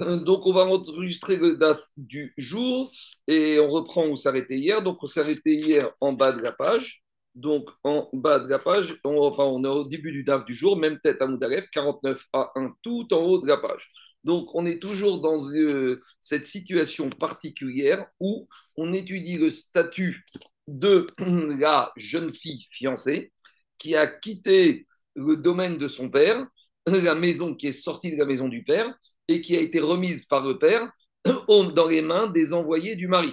[0.00, 2.90] Euh, Donc, on va enregistrer le DAF du jour
[3.26, 4.82] et on reprend où s'arrêtait hier.
[4.82, 7.02] Donc, on arrêté hier en bas de la page.
[7.34, 10.76] Donc, en bas de la page, enfin, on est au début du DAF du jour,
[10.76, 13.90] même tête à Moudalef, 49 à 1, tout en haut de la page.
[14.24, 20.24] Donc, on est toujours dans euh, cette situation particulière où on étudie le statut
[20.68, 21.08] de
[21.58, 23.32] la jeune fille fiancée
[23.78, 24.86] qui a quitté
[25.16, 26.46] le domaine de son père,
[26.86, 28.94] la maison qui est sortie de la maison du père
[29.32, 30.90] et qui a été remise par le père
[31.48, 33.32] dans les mains des envoyés du mari.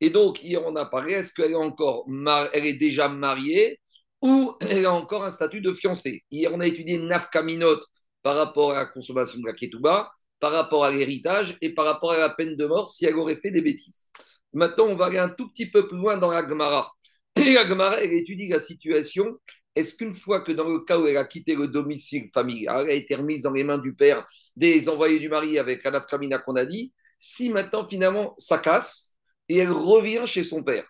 [0.00, 2.06] Et donc, hier, on a parlé, est-ce qu'elle est encore,
[2.52, 3.80] elle est déjà mariée
[4.22, 6.22] ou elle a encore un statut de fiancée?
[6.30, 7.80] Hier, on a étudié Nafkaminot
[8.22, 10.10] par rapport à la consommation de la ketouba,
[10.40, 13.40] par rapport à l'héritage et par rapport à la peine de mort si elle aurait
[13.40, 14.10] fait des bêtises.
[14.52, 16.92] Maintenant, on va aller un tout petit peu plus loin dans la Gemara.
[17.36, 19.38] Et la Gemara, elle étudie la situation.
[19.74, 22.90] Est-ce qu'une fois que dans le cas où elle a quitté le domicile familial, elle
[22.90, 24.26] a été remise dans les mains du père,
[24.58, 29.16] des envoyés du mari avec la nafkamina qu'on a dit, si maintenant finalement ça casse
[29.48, 30.84] et elle revient chez son père.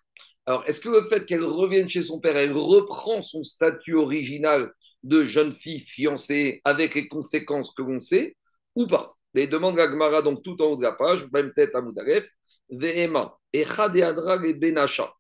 [0.47, 4.73] Alors, est-ce que le fait qu'elle revienne chez son père, elle reprend son statut original
[5.03, 8.35] de jeune fille fiancée avec les conséquences que l'on sait
[8.75, 9.15] ou pas?
[9.35, 12.27] Les demandes Gemara, donc tout en haut de la page, même tête à Moudaref,
[12.71, 15.13] Vehema, Echadeadra et Benacha.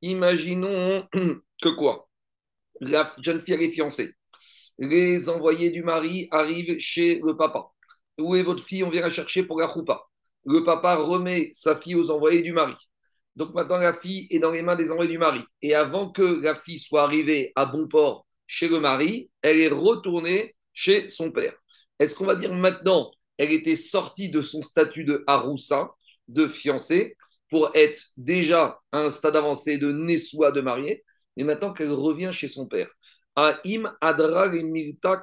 [0.00, 1.06] Imaginons
[1.62, 2.08] que quoi?
[2.80, 4.14] La jeune fille, est fiancée.
[4.78, 7.66] Les envoyés du mari arrivent chez le papa.
[8.18, 10.02] Où est votre fille On vient la chercher pour la choupa.
[10.44, 12.74] Le papa remet sa fille aux envoyés du mari.
[13.36, 15.42] Donc maintenant, la fille est dans les mains des envoyés du mari.
[15.62, 19.68] Et avant que la fille soit arrivée à bon port chez le mari, elle est
[19.68, 21.54] retournée chez son père.
[21.98, 25.90] Est-ce qu'on va dire maintenant, elle était sortie de son statut de haroussa,
[26.28, 27.16] de fiancée,
[27.48, 31.04] pour être déjà à un stade avancé de Nessoua de mariée,
[31.36, 32.88] et maintenant qu'elle revient chez son père?
[33.36, 34.50] Aim Adra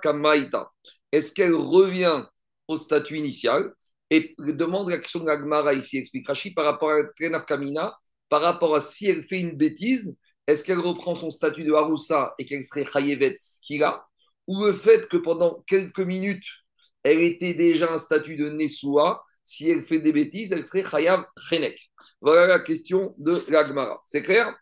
[0.01, 0.71] Kamaita.
[1.11, 2.23] Est-ce qu'elle revient
[2.67, 3.73] au statut initial
[4.09, 7.97] et demande la question de la ici, explique Rashi, par rapport à Trenaf Kamina,
[8.29, 10.15] par rapport à si elle fait une bêtise,
[10.47, 14.05] est-ce qu'elle reprend son statut de Haroussa et qu'elle serait Chayevet Skila
[14.47, 16.47] Ou le fait que pendant quelques minutes,
[17.03, 21.25] elle était déjà un statut de Nessoua, si elle fait des bêtises, elle serait Chayav
[21.49, 21.77] Chenek
[22.21, 24.03] Voilà la question de l'Agmara.
[24.05, 24.57] C'est clair?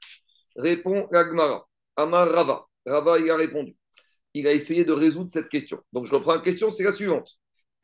[0.55, 1.67] Répond l'Agmara.
[1.95, 2.65] Amar Rava.
[2.85, 3.75] Rava, il a répondu.
[4.33, 5.79] Il a essayé de résoudre cette question.
[5.93, 7.29] Donc, je reprends la question, c'est la suivante.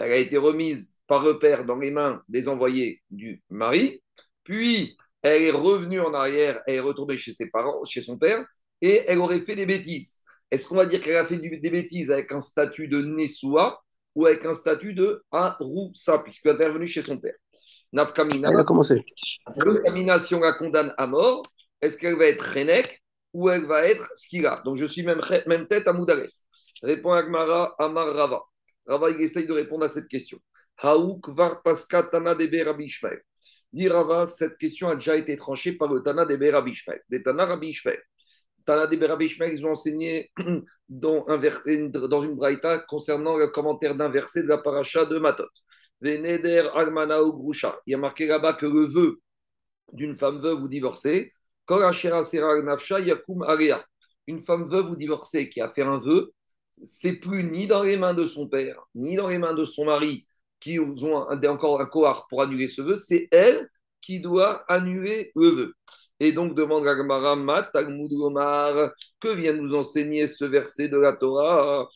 [0.03, 4.01] Elle a été remise par le père dans les mains des envoyés du mari,
[4.43, 8.45] puis elle est revenue en arrière, elle est retournée chez ses parents, chez son père,
[8.81, 10.21] et elle aurait fait des bêtises.
[10.49, 13.81] Est-ce qu'on va dire qu'elle a fait des bêtises avec un statut de Nessoua
[14.15, 17.35] ou avec un statut de Haroussa, puisqu'elle est intervenue chez son père?
[17.93, 18.49] Nafkamina.
[18.51, 19.05] Elle a commencé.
[19.55, 21.43] Nafkamina, si on la condamne à mort,
[21.81, 23.01] est-ce qu'elle va être Renek
[23.33, 26.31] ou elle va être Skila Donc je suis même, même tête à Moudaref.
[26.83, 28.41] Répond Agmara Amar Rava.
[28.85, 30.39] Rava, il essaye de répondre à cette question.
[30.81, 33.21] Haouk var paska tana de Rabbi Ishmael.
[33.71, 37.01] Dit Rava, cette question a déjà été tranchée par le Tana de Rabbi Ishmael.
[37.09, 37.73] Des Tana Rabbi.
[38.65, 40.29] Tana de Rabbi Ishmael, ils ont enseigné
[40.89, 45.47] dans, une braïta concernant le commentaire d'un verset de la paracha de Matot.
[46.01, 47.79] Veneder almana grusha.
[47.85, 49.19] Il y a marqué là-bas que le vœu
[49.93, 51.33] d'une femme veuve ou divorcée,
[51.69, 53.45] yakum
[54.27, 56.31] une femme veuve ou divorcée qui a fait un vœu,
[56.83, 59.85] c'est plus ni dans les mains de son père, ni dans les mains de son
[59.85, 60.25] mari
[60.59, 60.95] qui ont
[61.47, 63.69] encore un cohort pour annuler ce vœu, c'est elle
[63.99, 65.73] qui doit annuler le vœu.
[66.19, 71.13] Et donc demande la Gemara, Talmud Omar, que vient nous enseigner ce verset de la
[71.13, 71.89] Torah?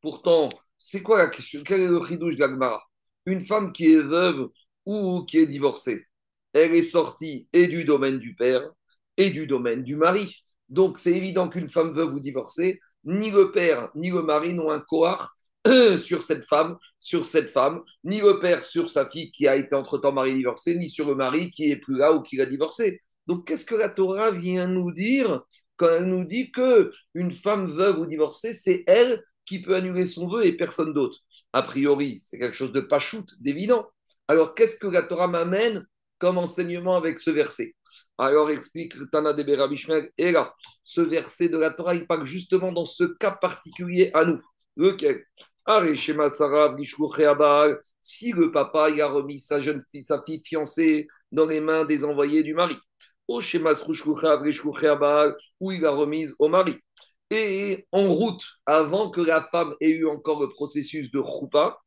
[0.00, 0.48] Pourtant,
[0.78, 1.60] c'est quoi la question?
[1.64, 2.80] Quel est le chidouche Gemara?
[3.26, 4.48] Une femme qui est veuve
[4.86, 6.06] ou qui est divorcée,
[6.52, 8.70] elle est sortie et du domaine du père
[9.16, 10.43] et du domaine du mari.
[10.68, 14.70] Donc, c'est évident qu'une femme veuve ou divorcée, ni le père ni le mari n'ont
[14.70, 15.30] un cohort
[15.98, 19.74] sur cette femme, sur cette femme, ni le père sur sa fille qui a été
[19.74, 23.00] entre-temps mariée divorcée, ni sur le mari qui est plus là ou qui l'a divorcée.
[23.26, 25.42] Donc, qu'est-ce que la Torah vient nous dire
[25.76, 30.06] quand elle nous dit que une femme veuve ou divorcée, c'est elle qui peut annuler
[30.06, 31.20] son vœu et personne d'autre?
[31.52, 33.86] A priori, c'est quelque chose de pas shoot, d'évident.
[34.28, 35.86] Alors, qu'est-ce que la Torah m'amène
[36.18, 37.74] comme enseignement avec ce verset?
[38.18, 42.72] Alors explique Tana de Berabishmel, et là, ce verset de la Torah, il parle justement
[42.72, 44.40] dans ce cas particulier à nous.
[44.76, 45.24] Lequel?
[48.00, 51.86] Si le papa il a remis sa jeune fille, sa fille fiancée dans les mains
[51.86, 52.76] des envoyés du mari,
[53.26, 56.76] où il a remise au mari.
[57.30, 61.78] Et en route, avant que la femme ait eu encore le processus de choupa,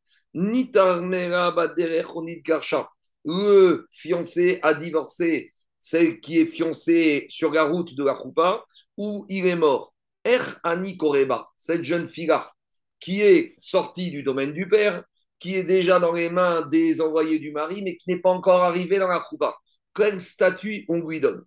[3.23, 5.53] le fiancé a divorcé
[5.87, 8.65] celle qui est fiancée sur la route de la Choupa,
[8.97, 9.93] où il est mort.
[10.25, 12.51] Er Ani Koreba, cette jeune fille-là,
[12.99, 15.05] qui est sorti du domaine du père,
[15.39, 18.63] qui est déjà dans les mains des envoyés du mari, mais qui n'est pas encore
[18.63, 19.55] arrivé dans la chouba.
[19.95, 21.45] Quel statut on lui donne?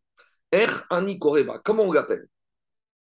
[0.50, 2.26] Er Ani Koreba, comment on l'appelle?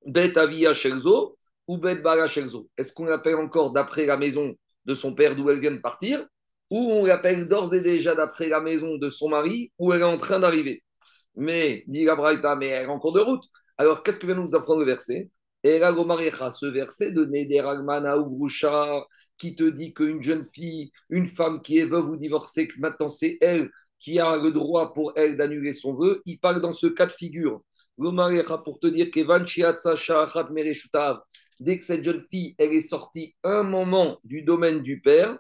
[0.06, 1.36] Bet Avia Shelzo
[1.66, 2.68] ou Bet Bala Shelzo?
[2.78, 4.54] Est-ce qu'on l'appelle encore d'après la maison
[4.84, 6.24] de son père d'où elle vient de partir?
[6.70, 10.04] Ou on l'appelle d'ores et déjà d'après la maison de son mari où elle est
[10.04, 10.84] en train d'arriver?
[11.36, 13.44] Mais, dit la mais elle est en cours de route.
[13.76, 15.30] Alors, qu'est-ce que vient nous apprendre le verset?
[15.64, 18.48] Et ce verset de Nederagmana ou
[19.38, 23.08] qui te dit qu'une jeune fille, une femme qui est veuve ou divorcée, que maintenant
[23.08, 26.86] c'est elle qui a le droit pour elle d'annuler son vœu, il parle dans ce
[26.86, 27.62] cas de figure.
[27.96, 29.20] pour te dire que
[31.60, 35.38] dès que cette jeune fille, elle est sortie un moment du domaine du père,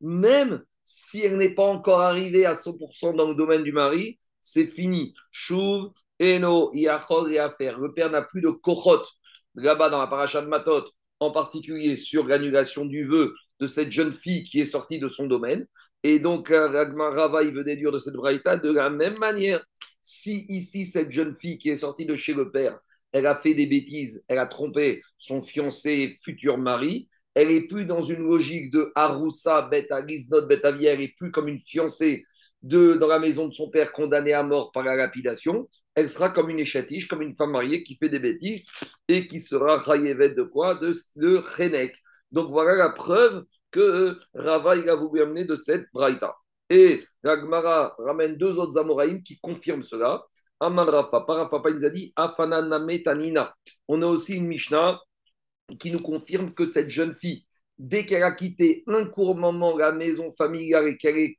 [0.00, 4.68] même si elle n'est pas encore arrivée à 100% dans le domaine du mari, c'est
[4.68, 5.12] fini.
[5.32, 5.90] Chouv,
[6.20, 7.80] Eno, Yachol et Affaire.
[7.80, 9.02] Le père n'a plus de kochot
[9.56, 10.84] là-bas dans la paracha de Matot,
[11.18, 15.26] en particulier sur l'annulation du vœu de cette jeune fille qui est sortie de son
[15.26, 15.66] domaine.
[16.04, 19.64] Et donc, euh, Rava, il veut déduire de cette braïta de la même manière.
[20.00, 22.78] Si ici, cette jeune fille qui est sortie de chez le père,
[23.10, 27.84] elle a fait des bêtises, elle a trompé son fiancé, futur mari, elle est plus
[27.84, 32.22] dans une logique de Haroussa, Beta Giznot, Beta elle est plus comme une fiancée
[32.66, 35.68] de, dans la maison de son père condamnée à mort par la lapidation.
[35.94, 38.70] Elle sera comme une échatiche, comme une femme mariée qui fait des bêtises
[39.08, 40.74] et qui sera raïevet de quoi?
[40.74, 41.92] De, de
[42.32, 46.34] Donc voilà la preuve que Rava il a voulu de cette braïta.
[46.68, 50.24] Et Ragmara ramène deux autres Amoraïm qui confirment cela.
[50.58, 52.12] Aman Rafa, Parafapa, il nous a dit.
[53.88, 54.98] On a aussi une Mishnah
[55.78, 57.45] qui nous confirme que cette jeune fille,
[57.78, 61.36] dès qu'elle a quitté un court moment la maison familiale et qu'elle est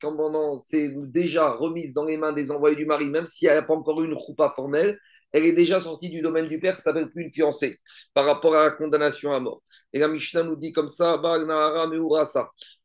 [0.66, 3.74] c'est déjà remise dans les mains des envoyés du mari, même si elle n'a pas
[3.74, 5.00] encore une roupa formelle,
[5.32, 7.80] elle est déjà sortie du domaine du père, ça s'appelle plus une fiancée
[8.14, 9.62] par rapport à la condamnation à mort.
[9.94, 11.22] Et la Mishnah nous dit comme ça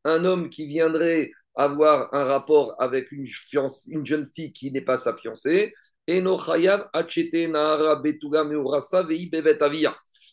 [0.05, 3.27] un homme qui viendrait avoir un rapport avec une,
[3.89, 5.75] une jeune fille qui n'est pas sa fiancée,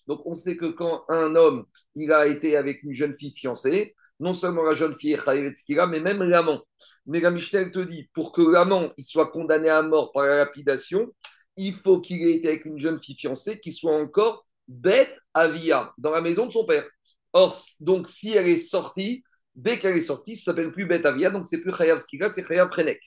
[0.09, 1.65] donc on sait que quand un homme
[1.95, 5.99] il a été avec une jeune fille fiancée, non seulement la jeune fille est mais
[6.01, 6.61] même l'amant.
[7.05, 11.13] Mais la Mishnah te dit, pour que l'amant soit condamné à mort par la lapidation,
[11.55, 15.93] il faut qu'il ait été avec une jeune fille fiancée qui soit encore bête avia
[15.97, 16.85] dans la maison de son père.
[17.33, 19.23] Or, donc, si elle est sortie,
[19.55, 22.45] dès qu'elle est sortie, ça s'appelle plus bête avia, donc c'est plus chayav skira, c'est
[22.45, 22.99] chayav prenek.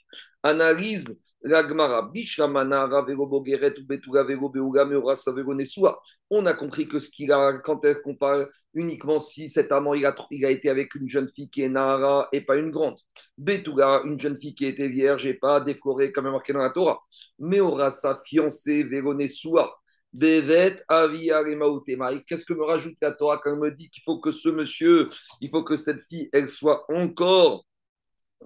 [0.43, 1.19] Analyse
[6.35, 9.93] on a compris que ce qu'il a, quand est-ce qu'on parle uniquement si cet amant
[9.93, 12.71] il a, il a été avec une jeune fille qui est Nahara et pas une
[12.71, 12.97] grande.
[13.37, 17.01] Betuga, une jeune fille qui était vierge et pas déflorée comme marqué dans la Torah.
[17.39, 19.77] Meora, sa fiancée, Vérone Soua.
[20.13, 21.43] Bevet, Avia,
[22.27, 25.09] Qu'est-ce que me rajoute la Torah quand elle me dit qu'il faut que ce monsieur,
[25.41, 27.67] il faut que cette fille, elle soit encore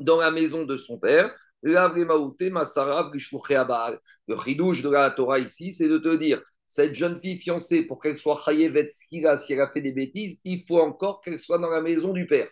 [0.01, 1.33] dans la maison de son père?
[1.63, 1.79] Le
[4.35, 8.17] ridouche de la Torah ici, c'est de te dire, cette jeune fille fiancée, pour qu'elle
[8.17, 11.81] soit chayevet si elle a fait des bêtises, il faut encore qu'elle soit dans la
[11.81, 12.49] maison du père.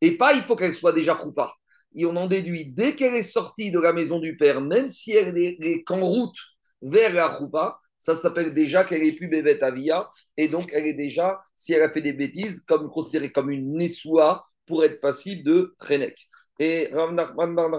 [0.00, 1.54] Et pas il faut qu'elle soit déjà coupa.
[1.94, 5.12] Et on en déduit, dès qu'elle est sortie de la maison du père, même si
[5.12, 6.36] elle est, qu'en route
[6.82, 10.94] vers la choupa, ça s'appelle déjà qu'elle est plus bébête avia, et donc elle est
[10.94, 15.42] déjà, si elle a fait des bêtises, comme considérée comme une nessoua pour être passible
[15.42, 16.27] de trenek.
[16.58, 17.70] Et Rav Nachman Bar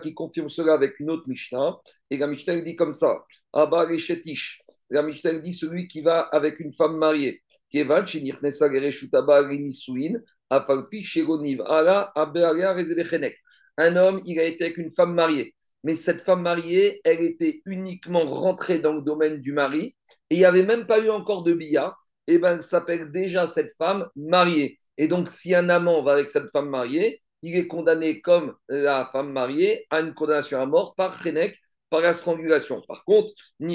[0.00, 1.78] qui confirme cela avec une autre Mishnah.
[2.10, 4.62] Et la Mishnah dit comme ça Abba Shetish.
[4.90, 7.42] La Mishnah dit celui qui va avec une femme mariée.
[7.70, 13.36] Kevan, Shinir Nessa Gereshutaba Nisuin, Afalpi Shegoniv Ala Abearia Rezebechenek.
[13.78, 15.54] Un homme, il a été avec une femme mariée.
[15.82, 19.96] Mais cette femme mariée, elle était uniquement rentrée dans le domaine du mari
[20.30, 22.01] et il n'y avait même pas eu encore de billard.
[22.26, 24.78] Et bien, elle s'appelle déjà cette femme mariée.
[24.96, 29.08] Et donc, si un amant va avec cette femme mariée, il est condamné comme la
[29.12, 31.58] femme mariée à une condamnation à mort par Chenek,
[31.90, 32.80] par la strangulation.
[32.88, 33.66] Par contre, on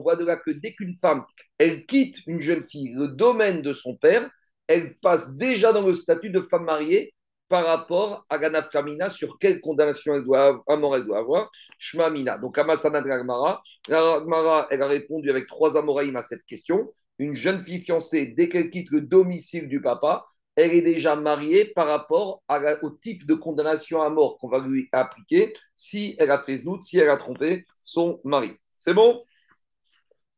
[0.00, 1.24] voit de là que dès qu'une femme,
[1.58, 4.30] elle quitte une jeune fille, le domaine de son père,
[4.68, 7.12] elle passe déjà dans le statut de femme mariée
[7.52, 11.52] par rapport à Ganaf Kamina sur quelle condamnation elle doit, à mort elle doit avoir.
[11.78, 12.38] Shmamina.
[12.38, 17.60] Donc, Amasana de la elle a répondu avec trois Amoraïm à cette question une jeune
[17.60, 20.24] fille fiancée, dès qu'elle quitte le domicile du papa,
[20.56, 22.42] elle est déjà mariée par rapport
[22.80, 26.82] au type de condamnation à mort qu'on va lui appliquer si elle a fait doute,
[26.82, 28.52] si elle a trompé son mari.
[28.76, 29.22] C'est bon?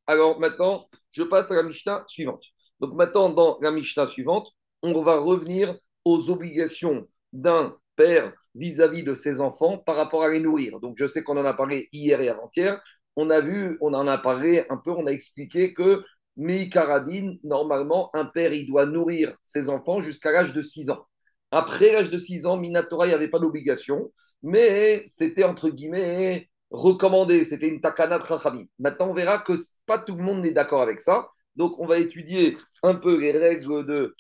[0.08, 2.42] Alors maintenant, je passe à la Mishnah suivante.
[2.80, 4.48] Donc maintenant, dans la Mishnah suivante,
[4.82, 10.28] on va revenir aux obligations d'un père vis-à-vis -vis de ses enfants par rapport à
[10.30, 10.80] les nourrir.
[10.80, 12.80] Donc je sais qu'on en a parlé hier et avant-hier.
[13.16, 16.04] On a vu, on en a parlé un peu, on a expliqué que
[16.36, 21.06] Mais Karadine, normalement, un père, il doit nourrir ses enfants jusqu'à l'âge de 6 ans.
[21.52, 24.10] Après l'âge de 6 ans, Minatora, il n'y avait pas d'obligation,
[24.42, 28.64] mais c'était entre guillemets recommandé, c'était une takana trachamim.
[28.80, 29.52] Maintenant, on verra que
[29.86, 31.28] pas tout le monde n'est d'accord avec ça.
[31.56, 34.14] Donc, on va étudier un peu les règles de,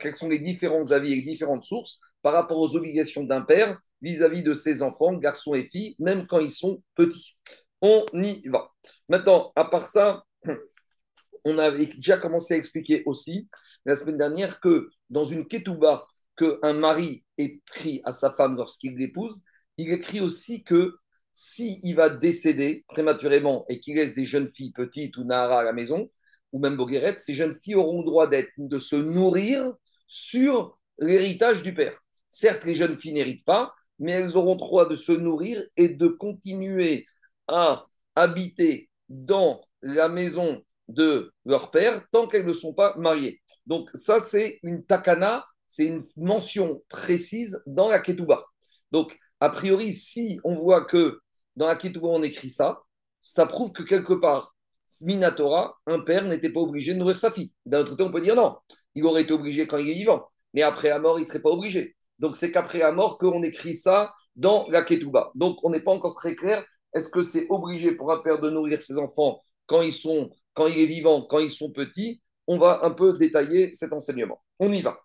[0.00, 3.80] quels sont les différents avis et les différentes sources par rapport aux obligations d'un père
[4.02, 7.36] vis-à-vis de ses enfants, garçons et filles, même quand ils sont petits.
[7.80, 8.70] On y va.
[9.08, 10.24] Maintenant, à part ça,
[11.44, 13.48] on avait déjà commencé à expliquer aussi
[13.84, 19.42] la semaine dernière que dans une ketouba, qu'un mari écrit à sa femme lorsqu'il l'épouse,
[19.78, 20.96] il écrit aussi que
[21.32, 25.64] s'il il va décéder prématurément et qu'il laisse des jeunes filles petites ou Nahara à
[25.64, 26.10] la maison,
[26.56, 29.74] ou même Bogueret, ces jeunes filles auront le droit de se nourrir
[30.06, 32.00] sur l'héritage du père.
[32.30, 36.06] Certes, les jeunes filles n'héritent pas, mais elles auront droit de se nourrir et de
[36.06, 37.04] continuer
[37.46, 37.84] à
[38.14, 43.42] habiter dans la maison de leur père tant qu'elles ne sont pas mariées.
[43.66, 48.46] Donc ça, c'est une takana, c'est une mention précise dans la ketouba.
[48.92, 51.20] Donc, a priori, si on voit que
[51.54, 52.80] dans la ketouba, on écrit ça,
[53.20, 54.55] ça prouve que quelque part,
[55.02, 57.52] Minatora, un père n'était pas obligé de nourrir sa fille.
[57.64, 58.56] D'un autre côté, on peut dire non,
[58.94, 61.42] il aurait été obligé quand il est vivant, mais après la mort, il ne serait
[61.42, 61.96] pas obligé.
[62.18, 65.30] Donc, c'est qu'après la mort qu'on écrit ça dans la ketouba.
[65.34, 66.64] Donc, on n'est pas encore très clair.
[66.94, 70.66] Est-ce que c'est obligé pour un père de nourrir ses enfants quand ils sont, quand
[70.66, 72.22] il est vivant, quand ils sont petits?
[72.46, 74.42] On va un peu détailler cet enseignement.
[74.58, 74.98] On y va.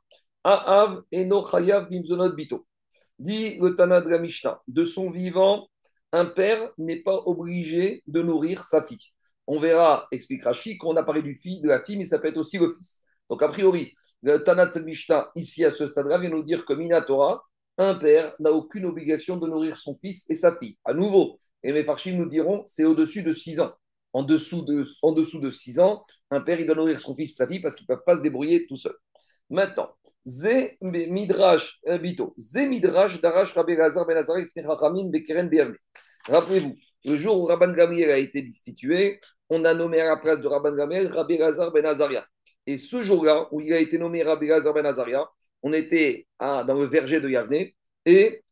[0.43, 2.65] Aav eno chayav bimzonot bito.
[3.19, 5.67] Dit le Tana Mishnah, de son vivant,
[6.11, 9.10] un père n'est pas obligé de nourrir sa fille.
[9.47, 12.27] On verra, explique Rashi, qu'on a parlé du fils, de la fille, mais ça peut
[12.27, 13.01] être aussi le fils.
[13.29, 16.73] Donc, a priori, le Tana de Mishnah, ici à ce stade-là, vient nous dire que
[16.73, 17.43] Minatora,
[17.77, 20.77] un père n'a aucune obligation de nourrir son fils et sa fille.
[20.85, 23.73] À nouveau, et mes farchim nous diront, c'est au-dessus de 6 ans.
[24.13, 27.31] En dessous de, en dessous de 6 ans, un père, il doit nourrir son fils
[27.31, 28.93] et sa fille parce qu'ils ne peuvent pas se débrouiller tout seul.
[29.49, 29.89] Maintenant,
[30.25, 34.37] Zé Midrash euh, Bito, Zé Midrash Darash Rabbi Lazar Ben Azar
[35.05, 35.49] Bekeren
[36.27, 40.41] Rappelez-vous, le jour où Rabban Gamliel a été destitué, on a nommé à la place
[40.41, 42.25] de Rabban Gamliel Rabbi Lazar Ben Azaria.
[42.67, 45.27] Et ce jour-là, où il a été nommé Rabbi Lazar Ben Azaria,
[45.63, 47.67] on était dans le verger de Yavne
[48.05, 48.43] et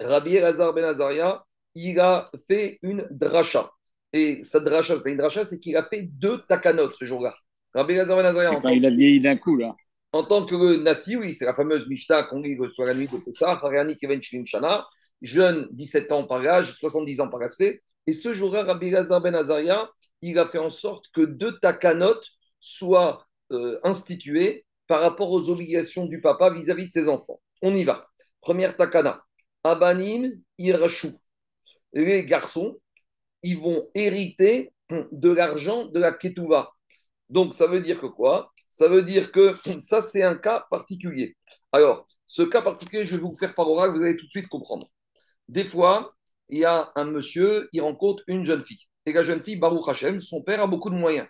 [0.00, 3.70] Rabbi Lazar Ben Azaria, il a fait une dracha.
[4.12, 7.34] Et cette dracha, c'est pas une dracha, c'est qu'il a fait deux takanot ce jour-là.
[7.74, 8.74] Rabbi Lazar Ben Azaria.
[8.74, 9.74] il a vieilli d'un coup, là.
[10.12, 13.18] En tant que Nasi, oui, c'est la fameuse Mishnah qu'on lit soit la nuit de
[13.18, 14.86] Pessah, Hariani Keven Shana,
[15.22, 17.82] jeune, 17 ans par âge, 70 ans par aspect.
[18.06, 19.90] Et ce jour-là, Rabbi Lazar Ben Azaria,
[20.22, 22.20] il a fait en sorte que deux takanot
[22.60, 27.40] soient euh, institués par rapport aux obligations du papa vis-à-vis de ses enfants.
[27.62, 28.08] On y va.
[28.40, 29.22] Première takana.
[29.64, 31.12] Abanim irashu.
[31.92, 32.78] Les garçons,
[33.42, 36.72] ils vont hériter de l'argent de la ketouva.
[37.28, 38.52] Donc, ça veut dire que quoi?
[38.70, 41.36] Ça veut dire que ça, c'est un cas particulier.
[41.72, 44.48] Alors, ce cas particulier, je vais vous faire par oral, vous allez tout de suite
[44.48, 44.86] comprendre.
[45.48, 46.14] Des fois,
[46.48, 48.84] il y a un monsieur, il rencontre une jeune fille.
[49.06, 51.28] Et la jeune fille, Baruch Hashem, son père a beaucoup de moyens.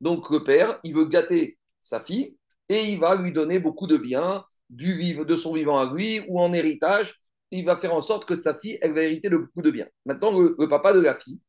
[0.00, 2.36] Donc, le père, il veut gâter sa fille
[2.68, 6.40] et il va lui donner beaucoup de biens, du de son vivant à lui ou
[6.40, 7.20] en héritage.
[7.50, 9.88] Il va faire en sorte que sa fille, elle va hériter de beaucoup de biens.
[10.04, 11.40] Maintenant, le, papa de la fille,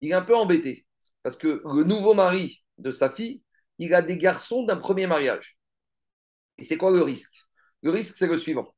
[0.00, 0.84] il est un peu embêté
[1.22, 3.42] parce que le nouveau mari de sa fille,
[3.78, 5.56] il a des garçons d'un premier mariage.
[6.58, 7.34] Et c'est quoi le risque?
[7.82, 8.74] Le risque, c'est le suivant.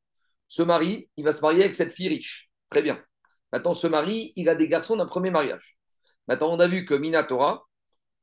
[0.48, 2.45] Ce mari, il va se marier avec cette fille riche.
[2.70, 3.02] Très bien.
[3.52, 5.76] Maintenant, ce mari, il a des garçons d'un premier mariage.
[6.28, 7.66] Maintenant, on a vu que Minatora,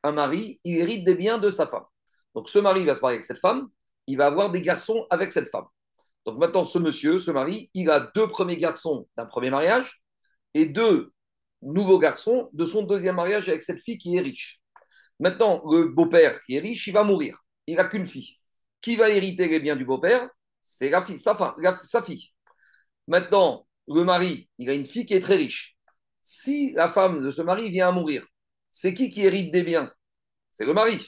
[0.04, 1.86] un mari, il hérite des biens de sa femme.
[2.36, 3.70] Donc ce mari va se marier avec cette femme,
[4.08, 5.66] il va avoir des garçons avec cette femme.
[6.26, 10.02] Donc maintenant, ce monsieur, ce mari, il a deux premiers garçons d'un premier mariage
[10.54, 11.12] et deux
[11.62, 14.60] nouveaux garçons de son deuxième mariage avec cette fille qui est riche.
[15.20, 17.40] Maintenant, le beau-père qui est riche, il va mourir.
[17.68, 18.38] Il n'a qu'une fille.
[18.82, 20.30] Qui va hériter les biens du beau-père?
[20.62, 20.92] C'est
[21.84, 22.30] sa fille.
[23.08, 25.76] Maintenant, le mari, il a une fille qui est très riche.
[26.22, 28.26] Si la femme de ce mari vient à mourir,
[28.72, 29.92] c'est qui qui hérite des biens?
[30.52, 31.00] C'est le mari.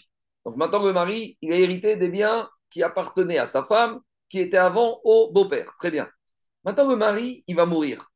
[0.45, 4.39] Donc maintenant, le mari, il a hérité des biens qui appartenaient à sa femme, qui
[4.39, 5.73] étaient avant au beau-père.
[5.79, 6.09] Très bien.
[6.63, 8.11] Maintenant, le mari, il va mourir.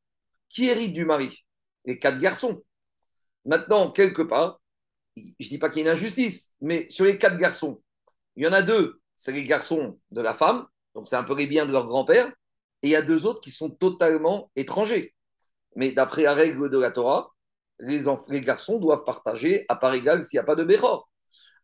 [0.49, 1.45] Qui hérite du mari?
[1.85, 2.63] Les quatre garçons.
[3.45, 4.59] Maintenant, quelque part,
[5.15, 7.81] je ne dis pas qu'il y a une injustice, mais sur les quatre garçons,
[8.35, 11.35] il y en a deux, c'est les garçons de la femme, donc c'est un peu
[11.35, 12.31] les biens de leur grand-père,
[12.81, 15.13] et il y a deux autres qui sont totalement étrangers.
[15.75, 17.33] Mais d'après la règle de la Torah,
[17.79, 18.01] les,
[18.41, 21.09] garçons doivent partager à part égale s'il n'y a pas de béhor.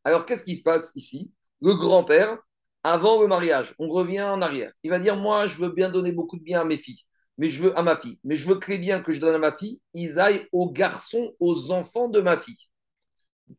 [0.04, 1.32] Alors, qu'est-ce qui se passe ici?
[1.62, 2.38] Le grand-père,
[2.84, 4.72] avant le mariage, on revient en arrière.
[4.84, 7.02] Il va dire Moi, je veux bien donner beaucoup de biens à mes filles,
[7.38, 9.36] mais je veux à ma fille, mais je veux que les biens que je donne
[9.36, 12.58] à ma fille, ils aillent aux garçons, aux enfants de ma fille.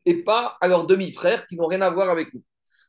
[0.05, 2.43] et pas à leurs demi-frères qui n'ont rien à voir avec nous.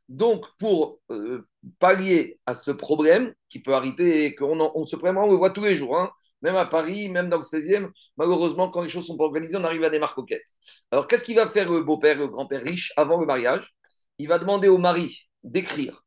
[0.09, 1.47] Donc, pour euh,
[1.79, 5.63] pallier à ce problème qui peut arriver qu'on on se prend, on le voit tous
[5.63, 6.11] les jours, hein,
[6.41, 9.65] même à Paris, même dans le 16e, malheureusement, quand les choses sont pas organisées, on
[9.65, 10.47] arrive à des marcoquettes.
[10.91, 13.75] Alors, qu'est-ce qu'il va faire le beau-père, le grand-père riche avant le mariage?
[14.19, 16.03] Il va demander au mari d'écrire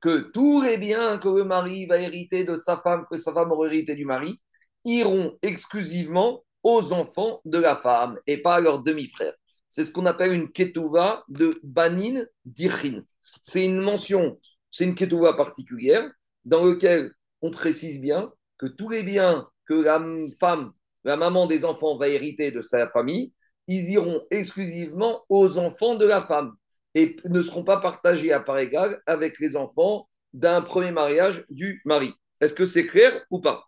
[0.00, 3.52] que tous les biens que le mari va hériter de sa femme, que sa femme
[3.52, 4.40] aura hérité du mari,
[4.84, 9.34] iront exclusivement aux enfants de la femme et pas à leurs demi-frères.
[9.68, 13.02] C'est ce qu'on appelle une ketouva de banin d'irchin
[13.44, 14.40] c'est une mention,
[14.72, 16.10] c'est une ketouva particulière
[16.44, 20.02] dans laquelle on précise bien que tous les biens que la
[20.40, 20.72] femme,
[21.04, 23.34] la maman des enfants va hériter de sa famille,
[23.66, 26.54] ils iront exclusivement aux enfants de la femme
[26.94, 31.82] et ne seront pas partagés à part égale avec les enfants d'un premier mariage du
[31.84, 32.14] mari.
[32.40, 33.64] Est-ce que c'est clair ou pas?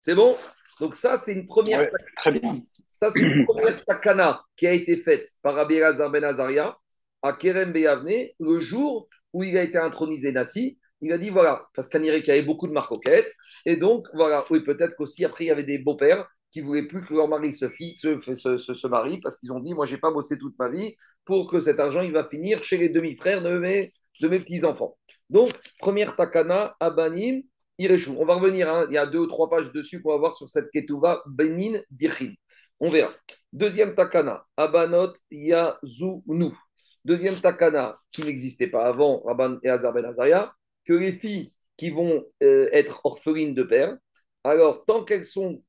[0.00, 0.36] C'est bon?
[0.78, 1.90] Donc ça, c'est une première...
[2.16, 2.58] très bien.
[2.90, 5.80] Ça, c'est une première takana qui a été faite par Rabbi
[6.12, 6.76] Ben Azaria
[7.22, 11.66] à Kerem Beyavne, le jour où il a été intronisé Nassi, il a dit voilà,
[11.74, 13.32] parce y avait beaucoup de marcoquettes,
[13.64, 17.02] et donc voilà, oui, peut-être qu'aussi après, il y avait des beaux-pères qui voulaient plus
[17.02, 20.10] que leur mari se, se, se, marie, parce qu'ils ont dit moi, je n'ai pas
[20.10, 23.58] bossé toute ma vie pour que cet argent, il va finir chez les demi-frères de
[23.58, 24.96] mes, de mes petits-enfants.
[25.30, 27.42] Donc, première takana, Abanim,
[27.78, 28.16] Irechou.
[28.18, 30.34] On va revenir, hein, il y a deux ou trois pages dessus qu'on va voir
[30.34, 32.34] sur cette ketouva, Benin, Dirchin.
[32.80, 33.12] On verra.
[33.52, 36.52] Deuxième takana, Abanot, Yazunu.
[37.04, 40.54] Deuxième takana qui n'existait pas avant Rabban et Azar Ben Azaria,
[40.84, 43.96] que les filles qui vont euh, être orphelines de père,
[44.44, 45.62] alors tant qu'elles sont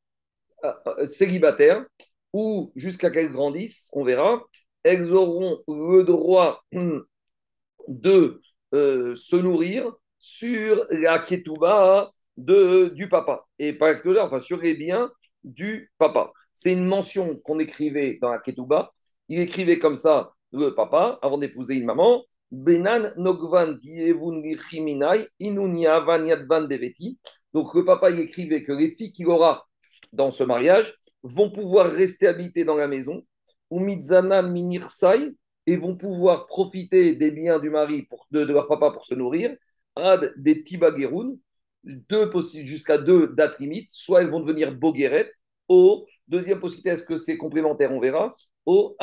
[0.65, 1.85] euh, euh, célibataires
[2.33, 4.43] ou jusqu'à qu'elles grandissent, on verra,
[4.83, 6.63] elles auront le droit
[7.87, 13.45] de se nourrir sur la ketouba de, du papa.
[13.59, 15.11] Et pas que enfin sur les biens
[15.43, 16.31] du papa.
[16.53, 18.93] C'est une mention qu'on écrivait dans la ketouba.
[19.29, 23.77] Il écrivait comme ça le papa, avant d'épouser une maman, Benan Nogvan
[26.67, 27.19] Deveti.
[27.53, 29.67] Donc le papa il écrivait que les filles qu'il aura
[30.13, 33.23] dans ce mariage vont pouvoir rester habitées dans la maison,
[33.69, 35.31] ou Mitzanan Minirsai,
[35.67, 39.55] et vont pouvoir profiter des biens du mari pour, de, leur papa pour se nourrir,
[39.95, 41.37] ad des Tibageroun,
[41.83, 42.31] deux
[42.63, 45.29] jusqu'à deux dates limites, soit elles vont devenir Bogueret,
[45.69, 48.95] ou deuxième possibilité, est-ce que c'est complémentaire, on verra, au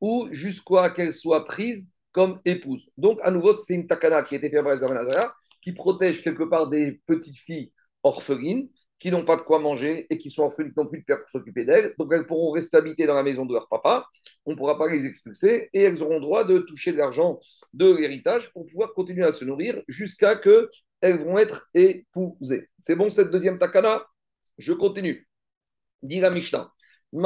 [0.00, 2.90] ou jusqu'à qu'elle soit prise comme épouse.
[2.96, 5.26] Donc, à nouveau, c'est une takana qui a été faite par les
[5.62, 10.16] qui protège quelque part des petites filles orphelines qui n'ont pas de quoi manger et
[10.16, 11.94] qui sont orphelines, n'ont plus de père pour s'occuper d'elles.
[11.98, 14.06] Donc, elles pourront rester habitées dans la maison de leur papa.
[14.46, 17.38] On ne pourra pas les expulser et elles auront droit de toucher de l'argent
[17.74, 20.70] de l'héritage pour pouvoir continuer à se nourrir jusqu'à que
[21.02, 22.68] elles vont être épousées.
[22.80, 24.06] C'est bon cette deuxième takana?
[24.56, 25.28] Je continue.
[26.02, 26.72] Dit la Mishnah.
[27.12, 27.22] De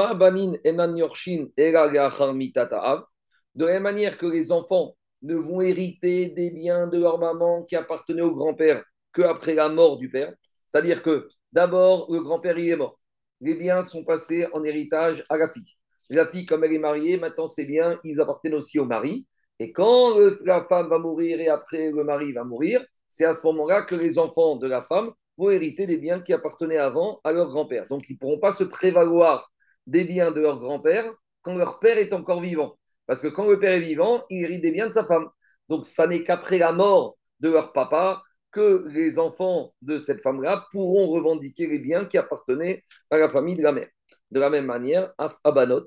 [3.64, 7.76] la même manière que les enfants ne vont hériter des biens de leur maman qui
[7.76, 10.34] appartenaient au grand-père qu'après la mort du père.
[10.66, 12.98] C'est-à-dire que d'abord, le grand-père, il est mort.
[13.40, 15.76] Les biens sont passés en héritage à la fille.
[16.10, 19.26] La fille, comme elle est mariée, maintenant ses biens, ils appartiennent aussi au mari.
[19.58, 23.46] Et quand la femme va mourir et après le mari va mourir, c'est à ce
[23.46, 27.32] moment-là que les enfants de la femme vont hériter des biens qui appartenaient avant à
[27.32, 27.86] leur grand-père.
[27.88, 29.49] Donc, ils ne pourront pas se prévaloir
[29.90, 32.78] des biens de leur grand-père quand leur père est encore vivant.
[33.06, 35.28] Parce que quand le père est vivant, il hérite des biens de sa femme.
[35.68, 38.22] Donc, ça n'est qu'après la mort de leur papa
[38.52, 43.56] que les enfants de cette femme-là pourront revendiquer les biens qui appartenaient à la famille
[43.56, 43.88] de la mère.
[44.30, 45.12] De la même manière,
[45.44, 45.84] Abanot,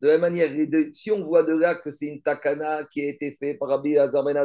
[0.00, 0.50] de la même manière,
[0.92, 3.96] si on voit de là que c'est une takana qui a été faite par Rabbi
[3.98, 4.44] Azar ben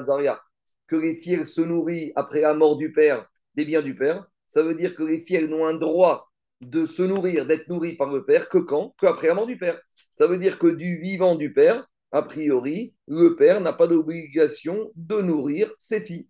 [0.87, 4.63] que les filles se nourrissent après la mort du père des biens du père, ça
[4.63, 6.29] veut dire que les filles n'ont un droit
[6.61, 8.95] de se nourrir, d'être nourri par le père, que quand?
[8.99, 9.79] Qu'après la mort du père.
[10.13, 14.91] Ça veut dire que du vivant du père, a priori, le père n'a pas d'obligation
[14.95, 16.27] de nourrir ses filles.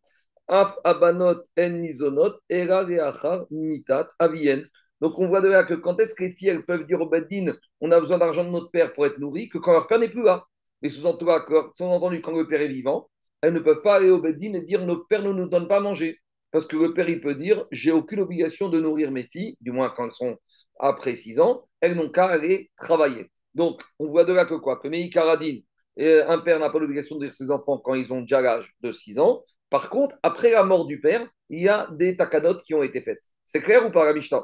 [0.48, 4.64] Af abanot en mitat avien.
[5.02, 7.54] Donc on voit de là que quand est-ce que les filles peuvent dire au Beddin,
[7.82, 10.10] on a besoin d'argent de notre père pour être nourri, que quand leur père n'est
[10.10, 10.46] plus là.
[10.82, 13.10] Mais sous-entendu, quand le père est vivant,
[13.42, 15.78] elles ne peuvent pas aller au Beddin et dire notre père ne nous donne pas
[15.78, 16.20] à manger.
[16.58, 19.72] Parce que le père, il peut dire j'ai aucune obligation de nourrir mes filles, du
[19.72, 20.40] moins quand elles sont
[20.80, 23.32] après 6 ans, elles n'ont qu'à aller travailler.
[23.54, 24.80] Donc, on voit de là que quoi?
[24.80, 25.62] Que Meï Karadine,
[26.00, 28.74] euh, un père n'a pas l'obligation de nourrir ses enfants quand ils ont déjà l'âge
[28.82, 29.44] de 6 ans.
[29.70, 33.02] Par contre, après la mort du père, il y a des takanotes qui ont été
[33.02, 33.22] faites.
[33.44, 34.44] C'est clair ou pas, la Mishnah?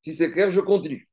[0.00, 1.08] Si c'est clair, je continue.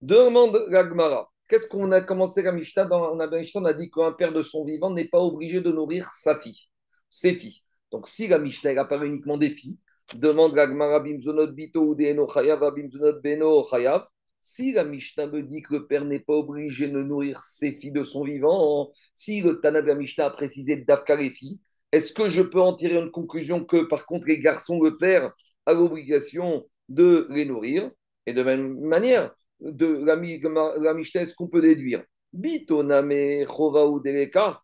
[0.00, 4.42] Demande la Qu'est-ce qu'on a commencé la Mishnah dans, on a dit qu'un père de
[4.42, 6.68] son vivant n'est pas obligé de nourrir sa fille,
[7.08, 7.61] ses filles.
[7.92, 9.76] Donc, si la Mishnah apparaît uniquement des filles,
[10.14, 14.06] demande la Gemara Bimzonot Bito ou Beno Chayav.
[14.40, 17.92] Si la Mishnah me dit que le père n'est pas obligé de nourrir ses filles
[17.92, 21.60] de son vivant, si le Tana de la Mishnah a précisé d'Afka les filles,
[21.92, 25.32] est-ce que je peux en tirer une conclusion que par contre les garçons, le père
[25.66, 27.90] a l'obligation de les nourrir?
[28.26, 32.02] Et de même manière, de la, Mishnah, est-ce qu'on peut déduire?
[32.32, 34.62] Bitoname ou Deleka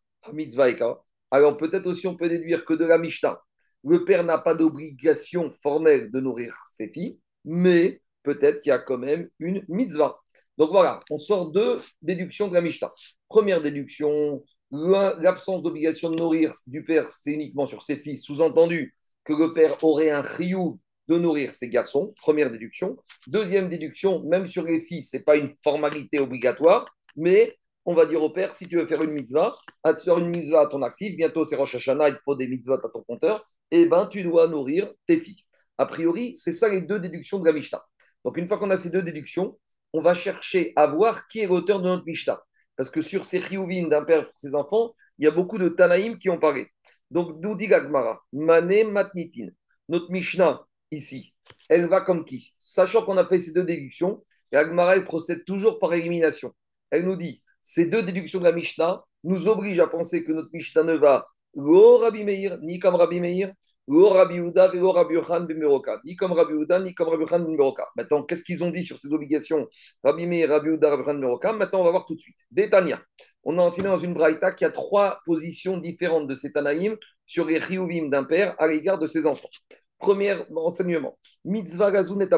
[1.31, 3.41] Alors peut-être aussi on peut déduire que de la Mishnah,
[3.85, 8.79] le père n'a pas d'obligation formelle de nourrir ses filles, mais peut-être qu'il y a
[8.79, 10.19] quand même une mitzvah.
[10.57, 12.93] Donc voilà, on sort deux déductions de la Mishnah.
[13.29, 19.33] Première déduction, l'absence d'obligation de nourrir du père, c'est uniquement sur ses fils, sous-entendu que
[19.33, 22.97] le père aurait un riou de nourrir ses garçons, première déduction.
[23.27, 27.57] Deuxième déduction, même sur les fils, ce n'est pas une formalité obligatoire, mais
[27.89, 30.29] on va dire au père, si tu veux faire une mitzvah, à te faire une
[30.29, 33.49] mitzvah à ton actif, bientôt c'est Rosh Hashanah, il faut des mitzvahs à ton compteur,
[33.71, 35.43] et eh ben tu dois nourrir tes filles.
[35.79, 37.83] A priori, c'est ça les deux déductions de la Mishnah.
[38.27, 39.59] Donc une fois qu'on a ces deux déductions,
[39.95, 42.39] on va chercher à voir qui est l'auteur de notre Mishnah.
[42.77, 45.71] Parce que sur ces chiouvines d'un père pour ses enfants, il y a beaucoup de
[45.71, 46.67] Tanaïm qui ont parlé.
[47.11, 49.47] Donc, d'où dit Gagmara Mané Matnitin.
[49.89, 51.33] Notre Mishnah, ici,
[51.71, 52.53] elle va comme qui?
[52.59, 54.23] Sachant qu'on a fait ces deux déductions,
[54.53, 56.55] Gagmara, elle procède toujours par élimination.
[56.91, 60.49] Elle nous dit ces deux déductions de la Mishnah nous obligent à penser que notre
[60.55, 63.53] Mishnah ne va ni Rabbi Meir, ni comme Rabbi Meir,
[63.87, 68.71] Rabbi Rabbi ben Ni comme Rabbi Uda, ni comme Rabbi ben Maintenant, qu'est-ce qu'ils ont
[68.71, 69.69] dit sur ces obligations
[70.03, 72.39] Rabbi Meir, Rabbi Uda, Rabbi ben Maintenant, on va voir tout de suite.
[72.51, 73.03] Détania.
[73.45, 76.97] On a enseigné dans une braïta qu'il y a trois positions différentes de ces Tanaïm
[77.27, 79.51] sur les Riouvim d'un père à l'égard de ses enfants.
[79.99, 81.19] Premier enseignement.
[81.45, 82.29] Mitzvah gazun et.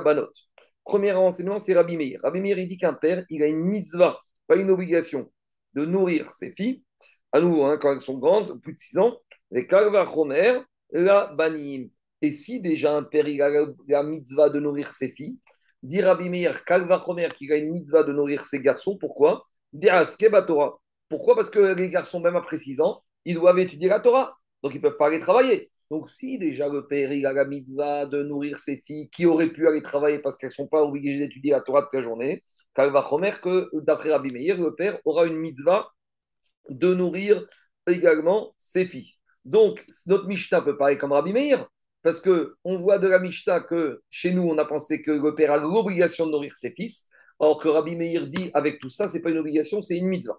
[0.84, 2.18] Premier enseignement, c'est Rabbi Meir.
[2.24, 4.18] Rabbi Meir, dit qu'un père, il a une mitzvah,
[4.56, 5.30] une obligation,
[5.74, 6.82] de nourrir ses filles.
[7.32, 9.18] À nouveau, hein, quand elles sont grandes, plus de 6 ans.
[9.50, 10.60] Les Kalva Chomer,
[10.92, 11.88] la banim.
[12.22, 13.50] Et si déjà un père il a
[13.88, 15.38] la mitzvah de nourrir ses filles,
[15.82, 19.46] dit Rabbi Meir, Kalva Chomer, qu'il a une mitzvah de nourrir ses garçons, pourquoi?
[20.46, 20.80] Torah.
[21.08, 21.34] Pourquoi?
[21.34, 24.36] Parce que les garçons, même après 6 ans, ils doivent étudier la Torah.
[24.62, 25.70] Donc, ils peuvent pas aller travailler.
[25.90, 29.52] Donc, si déjà le père il a la mitzvah de nourrir ses filles qui auraient
[29.52, 32.44] pu aller travailler parce qu'elles ne sont pas obligées d'étudier la Torah toute la journée,
[32.74, 35.90] Kalva Chomer, que d'après Rabbi Meir, le père aura une mitzvah
[36.68, 37.46] de nourrir
[37.86, 39.14] également ses filles.
[39.44, 41.68] Donc, notre Mishnah peut parler comme Rabbi Meir,
[42.02, 45.52] parce qu'on voit de la Mishnah que chez nous, on a pensé que le père
[45.52, 49.18] a l'obligation de nourrir ses fils, alors que Rabbi Meir dit avec tout ça, ce
[49.18, 50.38] pas une obligation, c'est une mitzvah.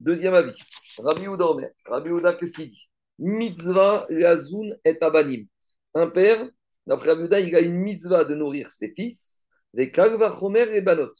[0.00, 0.54] Deuxième avis,
[0.98, 1.46] Rabbi Ouda
[1.86, 2.88] Rabbi Ouda, qu'est-ce qu'il dit?
[3.18, 5.44] Mitzvah lazun et abanim.
[5.94, 6.48] Un père,
[6.86, 10.80] d'après Rabbi Ouda, il a une mitzvah de nourrir ses fils, des kalva chomer et
[10.80, 11.12] banot.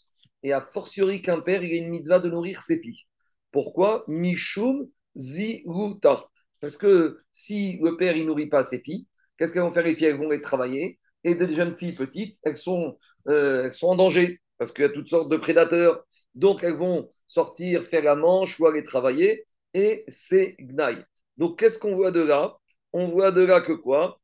[0.43, 3.07] Et a fortiori qu'un père, il a une mitzvah de nourrir ses filles.
[3.51, 6.29] Pourquoi Mishum ziruta.
[6.61, 9.95] Parce que si le père, il nourrit pas ses filles, qu'est-ce qu'elles vont faire les
[9.95, 10.09] filles?
[10.09, 10.99] Elles vont aller travailler.
[11.25, 12.99] Et des jeunes filles petites, elles sont,
[13.29, 16.05] euh, elles sont en danger parce qu'il y a toutes sortes de prédateurs.
[16.35, 19.47] Donc, elles vont sortir, faire la manche ou aller travailler.
[19.75, 21.05] Et c'est gnaï.
[21.37, 22.57] Donc, qu'est-ce qu'on voit de là?
[22.93, 24.21] On voit de là que quoi?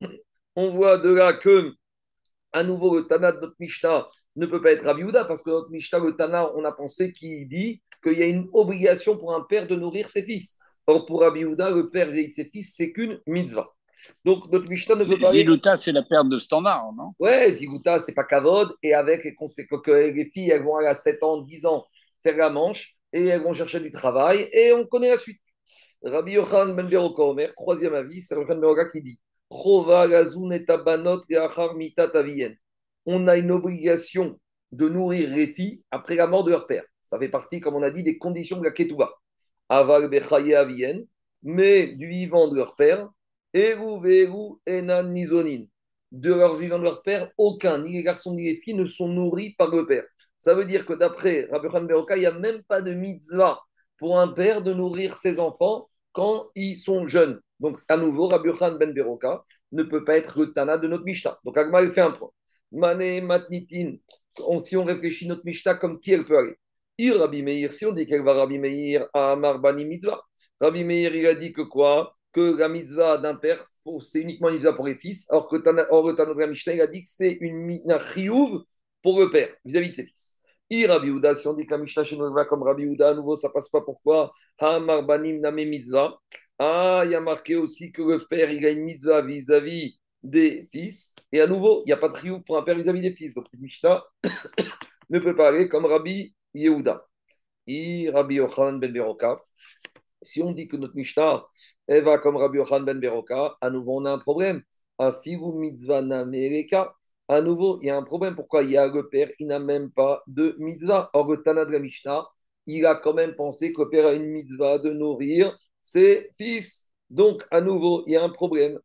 [0.57, 1.73] On voit de là que,
[2.53, 5.71] à nouveau, le Tana de notre Mishnah ne peut pas être Rabiouda parce que notre
[5.71, 9.43] Mishnah, le Tana, on a pensé qu'il dit qu'il y a une obligation pour un
[9.43, 10.59] père de nourrir ses fils.
[10.87, 13.69] Or, pour Rabbi le père de ses fils, c'est qu'une mitzvah.
[14.25, 15.31] Donc, notre Mishnah ne veut pas.
[15.31, 17.13] Ziluta, c'est la perte de standard, non?
[17.19, 18.75] Ouais, Ziluta, c'est pas Kavod.
[18.83, 21.87] Et avec les conséquences que les filles, elles vont aller à 7 ans, 10 ans
[22.23, 24.49] faire la manche et elles vont chercher du travail.
[24.53, 25.41] Et on connaît la suite.
[26.03, 29.19] Rabbi Yochan Ben Omer, troisième avis, c'est Rabbi Beroka qui dit
[33.07, 34.39] On a une obligation
[34.73, 36.85] de nourrir les filles après la mort de leur père.
[37.03, 39.13] Ça fait partie, comme on a dit, des conditions de la Ketouba
[39.69, 41.07] aval bechaye
[41.43, 43.09] mais du vivant de leur père,
[43.53, 45.13] eru veru enan.
[46.13, 49.09] De leur vivant de leur père, aucun, ni les garçons ni les filles, ne sont
[49.09, 50.05] nourris par le père.
[50.39, 53.61] Ça veut dire que d'après Rabbi Beroka, il n'y a même pas de mitzvah
[53.99, 57.41] pour un père de nourrir ses enfants quand ils sont jeunes.
[57.61, 61.39] Donc, à nouveau, Rabbi Ben Beroka ne peut pas être le Tana de notre Mishnah.
[61.45, 62.31] Donc, Agma, il fait un point.
[62.73, 63.97] Mané, Matnitin,
[64.61, 66.55] si on réfléchit notre Mishnah, comme qui elle peut aller?
[66.99, 70.23] Ir Rabbi Meir, si on dit qu'elle va Rabbi Meir à Marbani Mitzvah,
[70.61, 72.17] Rabbi Meir, il a dit que quoi?
[72.33, 73.63] Que la mitzvah d'un père,
[74.01, 77.09] c'est uniquement une mitzvah pour les fils, alors que Tanogra Mishnah, il a dit que
[77.09, 77.81] c'est une
[78.13, 78.63] chiyuv
[79.03, 80.41] pour le père, vis-à-vis de ses fils.
[80.71, 83.11] Ir Rabbi Uda, si on dit que la Mishnah chez nous va comme Rabbi Uda,
[83.11, 83.83] à nouveau, ça passe pas.
[83.83, 84.33] Pourquoi?
[84.59, 86.19] Ha Marbanim Name Mitzvah.
[86.59, 90.69] Ah, il y a marqué aussi que le père, il a une mitzvah vis-à-vis des
[90.73, 91.15] fils.
[91.33, 93.35] Et à nouveau, il n'y a pas de chiyuv pour un père vis-à-vis des fils.
[93.35, 94.03] Donc, Mishnah
[95.11, 97.07] ne peut pas aller comme Rabbi Yehuda.
[97.67, 99.41] Rabbi Yochanan ben Beroka.
[100.23, 101.45] Si on dit que notre Mishnah
[101.89, 104.63] va comme Rabbi Yochanan ben Beroka, à nouveau on a un problème.
[104.99, 106.95] Afigu mitzvah namereka.
[107.29, 108.35] À nouveau, il y a un problème.
[108.35, 108.63] Pourquoi?
[108.63, 111.11] Il y a le père, il n'a même pas de mitzvah.
[111.15, 112.27] Or, le Tana Mishnah,
[112.67, 116.94] il a quand même pensé que le père a une mitzvah de nourrir ses fils.
[117.15, 118.81] Donc, à nouveau, il y a un problème.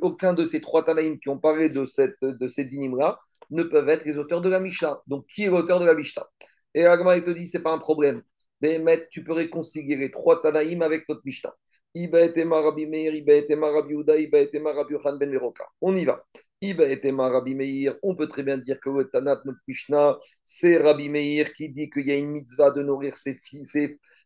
[0.00, 3.18] Aucun de ces trois Tanaïm qui ont parlé de, cette, de ces dynimes-là
[3.50, 5.00] ne peuvent être les auteurs de la Mishnah.
[5.08, 6.24] Donc, qui est l'auteur de la Mishnah?
[6.72, 8.22] Et Agma, il te dit, ce n'est pas un problème.
[8.60, 11.52] Mais, tu peux réconcilier les trois Tanaïm avec notre Mishnah.
[11.96, 15.64] Iba etema Rabbi Meir, Iba etema Rabbi Uda, Iba etema Rabbi Yohan ben Meroka.
[15.80, 16.24] On y va.
[16.60, 16.84] Iba
[17.28, 21.52] Rabbi Meir, on peut très bien dire que le Tanat, notre Mishnah, c'est Rabbi Meir
[21.52, 23.76] qui dit qu'il y a une mitzvah de nourrir ses fils,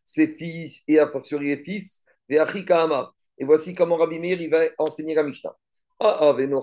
[0.03, 3.15] ses, et a fortiori les fils, et Achika Amar.
[3.39, 5.55] Et voici comment Rabbi Meir va enseigner la Mishnah.
[5.99, 6.59] Ah, Vadinivdo.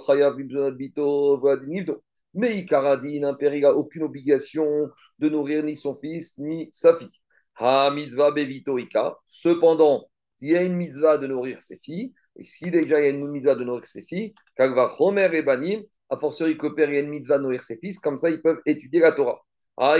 [2.35, 7.11] Mais il n'a aucune obligation de nourrir ni son fils ni sa fille.
[7.59, 9.17] Ha mitzvah bevito ika.
[9.25, 10.11] Cependant,
[10.41, 12.12] il y a une mitzvah de nourrir ses filles.
[12.37, 15.43] Et si déjà il y a une mitzvah de nourrir ses filles, va Homer et
[15.43, 18.19] Banim, a fortiori que père, il y a une mitzvah de nourrir ses fils, comme
[18.19, 19.43] ça ils peuvent étudier la Torah.
[19.79, 19.97] Ah.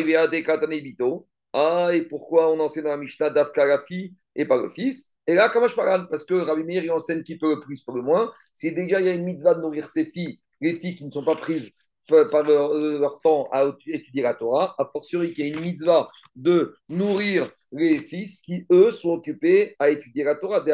[1.53, 5.14] Ah, et pourquoi on enseigne dans la Mishnah d'Afka la fille et pas le fils
[5.27, 6.09] Et là, comment je parle?
[6.09, 8.33] Parce que Rabbi Meir, il enseigne qui peut le plus pour le moins.
[8.55, 11.11] Si déjà il y a une mitzvah de nourrir ses filles, les filles qui ne
[11.11, 11.72] sont pas prises
[12.09, 16.77] par leur, temps à étudier la Torah, a fortiori qu'il y a une mitzvah de
[16.88, 20.64] nourrir les fils qui, eux, sont occupés à étudier la Torah.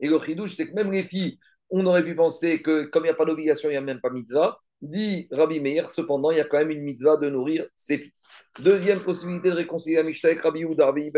[0.00, 1.38] Et le chidouche, c'est que même les filles,
[1.70, 4.00] on aurait pu penser que comme il n'y a pas d'obligation, il n'y a même
[4.00, 4.60] pas mitzvah.
[4.82, 8.12] Dit Rabbi Meir, cependant, il y a quand même une mitzvah de nourrir ses filles.
[8.58, 10.86] Deuxième possibilité de réconcilier la Mishnah avec Rabbi Yehuda.
[10.86, 11.10] Rabbi.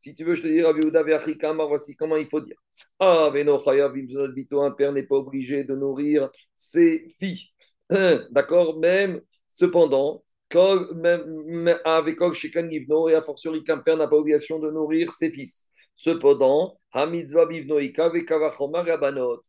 [0.00, 1.04] Si tu veux, je te dis Rabbi Yehuda
[1.66, 2.56] voici comment il faut dire.
[2.98, 7.50] Ah, Bito, un père n'est pas obligé de nourrir ses filles.
[8.30, 8.80] D'accord?
[8.80, 10.24] Même, cependant,
[11.84, 15.68] avec et a fortiori qu'un père n'a pas obligation de nourrir ses fils.
[15.94, 17.28] Cependant, il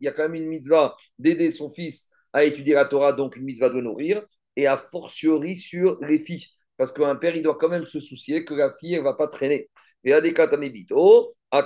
[0.02, 3.46] y a quand même une mitzvah d'aider son fils à étudier la Torah, donc une
[3.46, 4.24] mitzvah de nourrir,
[4.56, 6.46] et a fortiori sur les filles.
[6.80, 9.14] Parce qu'un père, il doit quand même se soucier que la fille, elle ne va
[9.14, 9.70] pas traîner.
[10.06, 10.34] Et à des
[11.52, 11.64] ah,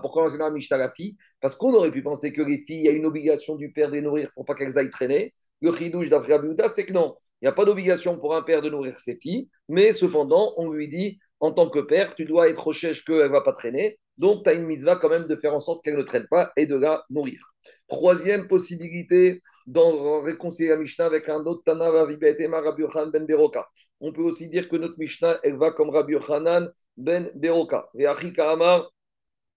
[0.00, 1.16] pourquoi on enseigne Mishnah la fille?
[1.40, 3.88] Parce qu'on aurait pu penser que les filles, il y a une obligation du père
[3.88, 5.34] de les nourrir pour pas qu'elles aillent traîner.
[5.60, 8.62] Le chidouche d'après Abiouda, c'est que non, il n'y a pas d'obligation pour un père
[8.62, 12.48] de nourrir ses filles, mais cependant, on lui dit, en tant que père, tu dois
[12.48, 13.98] être recherche qu'elle ne va pas traîner.
[14.18, 16.52] Donc, tu as une mitzvah quand même de faire en sorte qu'elle ne traîne pas
[16.56, 17.40] et de la nourrir.
[17.88, 23.68] Troisième possibilité d'en réconcilier la Mishnah avec un autre Tana, Rabbi Ben Beroka.
[24.00, 27.88] On peut aussi dire que notre Mishnah, elle va comme Rabbi Yochanan ben Beroka.
[27.98, 28.90] Et Amar,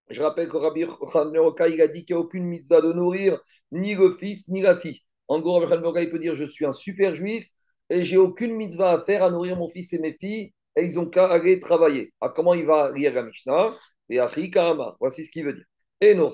[0.10, 2.94] je rappelle que Rabbi Yochanan Beroka, il a dit qu'il n'y a aucune mitzvah de
[2.94, 3.40] nourrir
[3.72, 5.02] ni le fils ni la fille.
[5.28, 7.46] En gros, Rabbi Yochanan Beroka, il peut dire Je suis un super juif
[7.90, 11.00] et j'ai aucune mitzvah à faire à nourrir mon fils et mes filles et ils
[11.00, 12.14] ont qu'à aller travailler.
[12.22, 13.74] Ah, comment il va lire la Mishnah?
[14.10, 15.66] Et Amar, voici ce qu'il veut dire.
[16.00, 16.30] Et no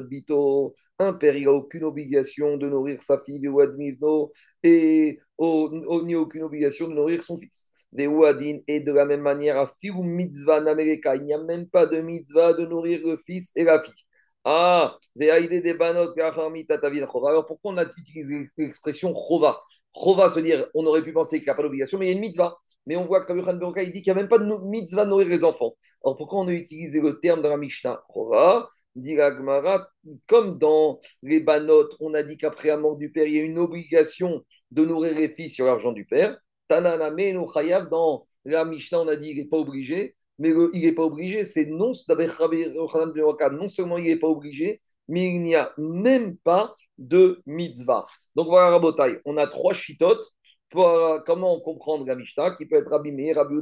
[0.00, 3.46] bito, un père, il n'a aucune obligation de nourrir sa fille,
[4.62, 7.70] et ni aucune obligation de nourrir son fils.
[7.96, 12.66] Et de la même manière, à n'américa, il n'y a même pas de mitzvah de
[12.66, 13.94] nourrir le fils et la fille.
[14.44, 19.60] Ah, des banot Alors pourquoi on a utilisé l'expression chova?
[19.94, 22.12] Chova, se dire, on aurait pu penser qu'il n'y a pas d'obligation, mais il y
[22.12, 22.56] a une mitzvah.
[22.86, 25.04] Mais on voit que Rabbi Khan il dit qu'il n'y a même pas de mitzvah
[25.04, 25.74] de nourrir les enfants.
[26.02, 28.02] Alors pourquoi on a utilisé le terme dans la Mishnah?
[28.08, 29.16] Chova dit
[30.26, 33.44] comme dans les banotes, on a dit qu'après la mort du père, il y a
[33.44, 36.38] une obligation de nourrir les filles sur l'argent du père.
[36.68, 37.50] Tananame no
[37.90, 41.44] dans la Mishnah, on a dit qu'il n'est pas obligé, mais il n'est pas obligé,
[41.44, 47.42] c'est non, non seulement il n'est pas obligé, mais il n'y a même pas de
[47.46, 48.06] mitzvah.
[48.34, 50.26] Donc voilà, Rabotai, on a trois chitotes
[50.70, 53.54] pour euh, comment comprendre la Mishnah, qui peut être Rabbi Meir, Rabbi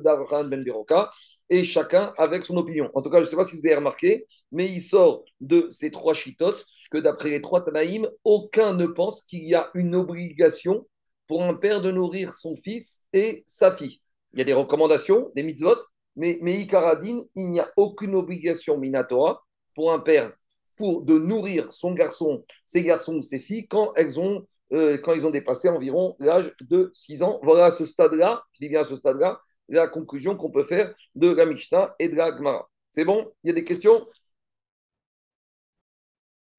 [0.50, 1.10] Ben Beroka,
[1.50, 2.90] et chacun avec son opinion.
[2.94, 5.68] En tout cas, je ne sais pas si vous avez remarqué, mais il sort de
[5.70, 9.94] ces trois chitotes que d'après les trois Tanaïm, aucun ne pense qu'il y a une
[9.94, 10.86] obligation
[11.28, 14.00] pour un père de nourrir son fils et sa fille.
[14.32, 15.76] Il y a des recommandations, des mitzvot,
[16.14, 20.32] mais, mais Ikaradine, il n'y a aucune obligation minatora pour un père
[20.76, 25.12] pour de nourrir son garçon, ses garçons ou ses filles quand elles ont euh, quand
[25.12, 27.38] ils ont dépassé environ l'âge de 6 ans.
[27.42, 30.94] Voilà à ce stade-là, je dis bien à ce stade-là, la conclusion qu'on peut faire
[31.14, 32.68] de la Mishnah et de la Gemara.
[32.92, 33.32] C'est bon?
[33.44, 34.06] Il y a des questions?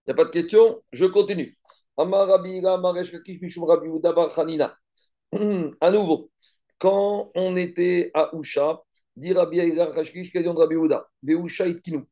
[0.05, 0.81] Il n'y a pas de questions?
[0.91, 1.57] Je continue.
[5.81, 6.31] À nouveau,
[6.77, 8.81] quand on était à Usha,
[9.15, 9.57] dit Rabbi
[10.31, 11.09] question de Rabbi Uda,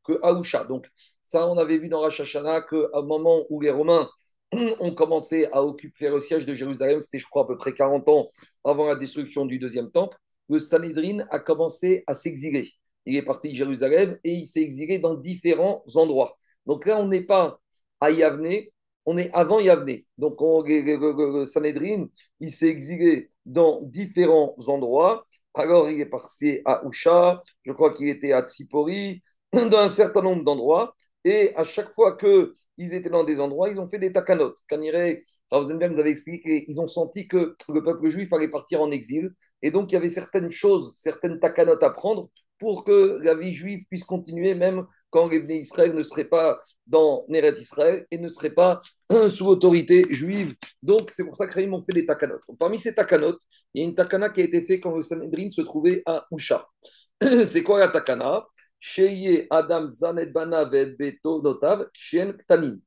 [0.04, 0.64] que à Usha.
[0.64, 0.86] Donc,
[1.22, 4.10] ça, on avait vu dans Rosh Hashanah qu'à un moment où les Romains
[4.52, 8.08] ont commencé à occuper le siège de Jérusalem, c'était, je crois, à peu près 40
[8.08, 8.28] ans
[8.64, 12.72] avant la destruction du deuxième temple le Sanhedrin a commencé à s'exiler.
[13.06, 16.36] Il est parti de Jérusalem et il s'est exilé dans différents endroits.
[16.66, 17.60] Donc là, on n'est pas
[18.00, 18.66] à Yavne,
[19.06, 19.98] on est avant Yavne.
[20.18, 22.06] Donc, on, le, Sanhedrin,
[22.40, 25.26] il s'est exilé dans différents endroits.
[25.54, 30.22] Alors, il est passé à Usha, je crois qu'il était à Tsipori, dans un certain
[30.22, 30.94] nombre d'endroits.
[31.24, 34.54] Et à chaque fois qu'ils étaient dans des endroits, ils ont fait des takanot.
[34.68, 35.16] Kanire,
[35.50, 39.32] Ravenberg nous avait expliqué qu'ils ont senti que le peuple juif allait partir en exil.
[39.62, 43.52] Et donc, il y avait certaines choses, certaines takanot à prendre pour que la vie
[43.52, 48.28] juive puisse continuer, même quand les Israël ne seraient pas dans Neret Israël et ne
[48.28, 48.80] seraient pas
[49.30, 50.54] sous autorité juive.
[50.82, 52.38] Donc, c'est pour ça qu'ils ont fait des takanot.
[52.58, 53.38] Parmi ces takanot,
[53.74, 56.26] il y a une takana qui a été faite quand le Sanhedrin se trouvait à
[56.30, 56.66] Usha.
[57.44, 58.44] c'est quoi la takana?
[58.78, 62.78] Sheye Adam Zanet Beto Notav Shen Ktanin.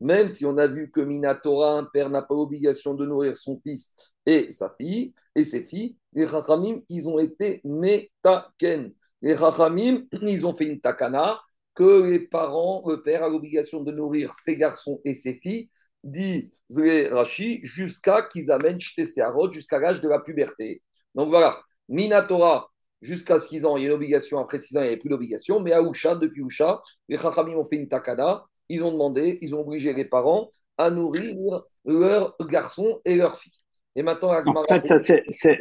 [0.00, 3.60] Même si on a vu que Minatora, un père n'a pas l'obligation de nourrir son
[3.60, 8.92] fils et sa fille et ses filles, les Rachamim, ils ont été metaken.
[9.22, 11.40] Les Rachamim, ils ont fait une takana
[11.74, 15.68] que les parents, le père a l'obligation de nourrir ses garçons et ses filles,
[16.04, 20.82] dit les Rashi, jusqu'à qu'ils amènent Shtesearot, jusqu'à l'âge de la puberté.
[21.14, 22.68] Donc voilà, Minatora,
[23.00, 25.08] jusqu'à 6 ans, il y a une obligation, après 6 ans, il n'y avait plus
[25.08, 29.38] d'obligation, mais à Usha, depuis Usha, les Chachamim ont fait une takada, ils ont demandé,
[29.40, 33.52] ils ont obligé les parents à nourrir leurs garçons et leurs filles.
[33.96, 34.96] Et maintenant, en fait, ça,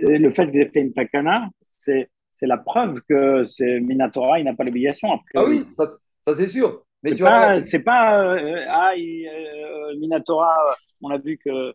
[0.02, 2.10] le fait qu'ils aient fait une takana, c'est,
[2.42, 5.10] la preuve que c'est Minatora, il n'a pas l'obligation.
[5.34, 5.86] Ah oui, ça,
[6.22, 6.84] ça c'est sûr.
[7.02, 10.56] Mais tu pas, vois, c'est pas euh, ah, euh, Minatora,
[11.02, 11.74] on a vu que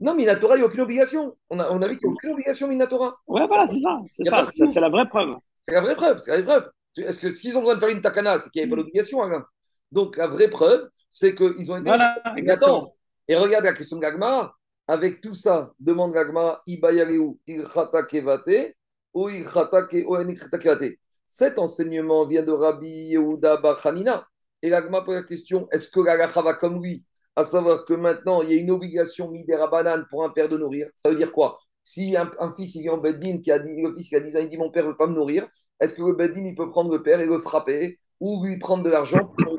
[0.00, 1.36] non, Minatora, il n'y a aucune obligation.
[1.50, 3.16] On a, on a vu qu'il n'y a aucune obligation, Minatora.
[3.26, 3.98] Ouais, voilà, c'est ça.
[4.08, 5.36] C'est ça, c'est la vraie preuve.
[5.66, 6.70] C'est la vraie preuve, c'est la vraie preuve.
[6.96, 9.22] Est-ce que s'ils ont besoin de faire une takana, c'est qu'il n'y avait pas d'obligation,
[9.22, 9.44] hein
[9.92, 11.86] Donc, la vraie preuve, c'est qu'ils ont été.
[11.86, 12.94] Voilà, exactement.
[13.28, 14.56] Et regarde la question de Gagmar.
[14.86, 18.74] Avec tout ça, demande Gagmar, Ibayareu, Ilchata Kevate,
[19.14, 20.98] ou Ilchata Kevate.
[21.28, 24.26] Cet enseignement vient de Rabbi Yehuda Bachanina.
[24.62, 27.04] Et Gagmar pose la question est-ce que la va comme lui?
[27.36, 30.58] À savoir que maintenant, il y a une obligation midera banane pour un père de
[30.58, 30.88] nourrir.
[30.94, 31.60] Ça veut dire quoi?
[31.84, 34.36] Si un, fils il vient en Beddin, qui a dit, le fils qui a 10
[34.36, 35.48] ans, il dit Mon père ne veut pas me nourrir,
[35.80, 37.98] est-ce que le Beddin il peut prendre le père et le frapper?
[38.20, 39.56] Ou lui prendre de l'argent pour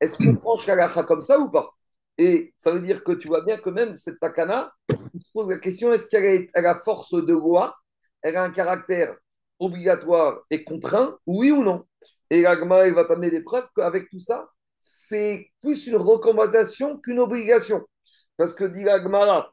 [0.00, 1.70] Est-ce qu'on tranche la comme ça ou pas?
[2.18, 5.50] Et ça veut dire que tu vois bien que même cette takana, on se pose
[5.50, 7.76] la question est-ce qu'elle a, force de loi?
[8.22, 9.16] Elle a un caractère
[9.58, 11.84] obligatoire et contraint, oui ou non?
[12.30, 17.18] Et l'agma, il va t'amener des preuves qu'avec tout ça, c'est plus une recommandation qu'une
[17.18, 17.82] obligation.
[18.36, 19.52] Parce que dit Agmara,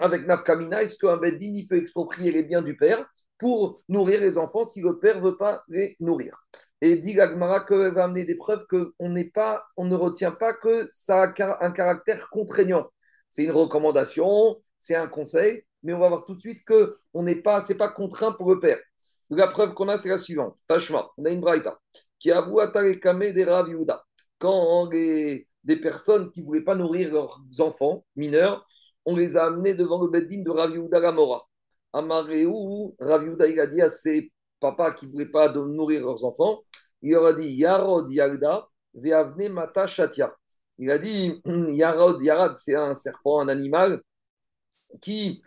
[0.00, 3.04] avec Nafkamina, est-ce qu'un Beddin peut exproprier les biens du père
[3.38, 6.36] pour nourrir les enfants si le père ne veut pas les nourrir?
[6.84, 10.88] Et dit Agmara qu'elle va amener des preuves qu'on pas, on ne retient pas que
[10.90, 12.90] ça a un caractère contraignant.
[13.30, 17.22] C'est une recommandation, c'est un conseil, mais on va voir tout de suite que on
[17.22, 18.80] n'est pas, c'est pas contraint pour le père.
[19.30, 20.58] La preuve qu'on a, c'est la suivante.
[20.66, 21.78] Tashma, on a une braïta
[22.18, 23.68] qui avoue à des Rav
[24.40, 28.66] quand des personnes qui ne voulaient pas nourrir leurs enfants mineurs,
[29.04, 31.46] on les a amenés devant le Beddin de Rav Yehuda Gamora.
[31.92, 36.24] Amareou, Rav Yehuda, il a dit à ses papas qui ne voulaient pas nourrir leurs
[36.24, 36.62] enfants,
[37.02, 40.34] il leur a dit Yarod Yagda, Veavne Mata Shatia.
[40.78, 44.00] Il a dit Yarod Yarad, c'est un serpent, un animal
[45.00, 45.42] qui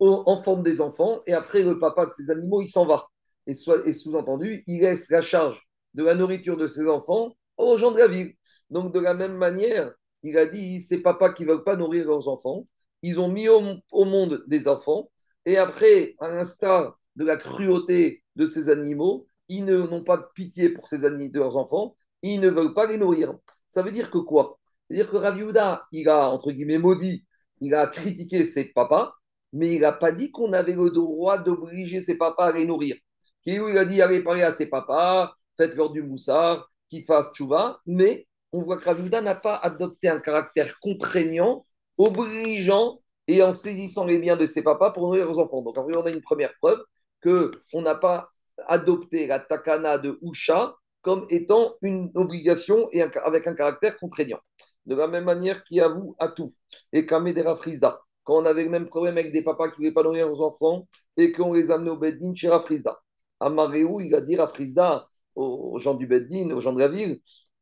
[0.00, 3.06] enfante des enfants et après le papa de ces animaux, il s'en va.
[3.46, 3.52] Et,
[3.86, 7.98] et sous-entendu, il laisse la charge de la nourriture de ses enfants aux gens de
[7.98, 8.34] la ville.
[8.70, 9.92] Donc, de la même manière,
[10.22, 12.66] il a dit ces papas qui ne veulent pas nourrir leurs enfants,
[13.02, 13.60] ils ont mis au,
[14.04, 15.10] monde des enfants,
[15.44, 20.70] et après, à l'instar de la cruauté de ces animaux, ils n'ont pas de pitié
[20.70, 23.34] pour ces animaux, leurs enfants, ils ne veulent pas les nourrir.
[23.68, 24.58] Ça veut dire que quoi?
[24.88, 27.26] C'est-à-dire que Raviuda, il a, entre guillemets, maudit,
[27.60, 29.14] il a critiqué ses papas,
[29.52, 32.96] mais il n'a pas dit qu'on avait le droit d'obliger ses papas à les nourrir.
[33.44, 38.26] Il a dit, allez parler à ses papas, faites-leur du moussard, qui fasse tchouva, mais
[38.52, 44.18] on voit que Ravida n'a pas adopté un caractère contraignant, obligeant et en saisissant les
[44.20, 45.62] biens de ses papas pour nourrir leurs enfants.
[45.62, 46.78] Donc, en on a une première preuve
[47.22, 48.30] qu'on n'a pas
[48.66, 54.40] adopté la takana de Usha comme étant une obligation et avec un caractère contraignant.
[54.86, 56.54] De la même manière qu'il avoue à tout.
[56.92, 59.94] Et Kamedera Frisda, quand on avait le même problème avec des papas qui ne voulaient
[59.94, 60.86] pas nourrir leurs enfants
[61.16, 63.00] et qu'on les amenait au Beddin chez Rafrizda.
[63.40, 67.20] Amareou, il a dit Rafrizda, aux gens du Beddin, aux gens de la ville,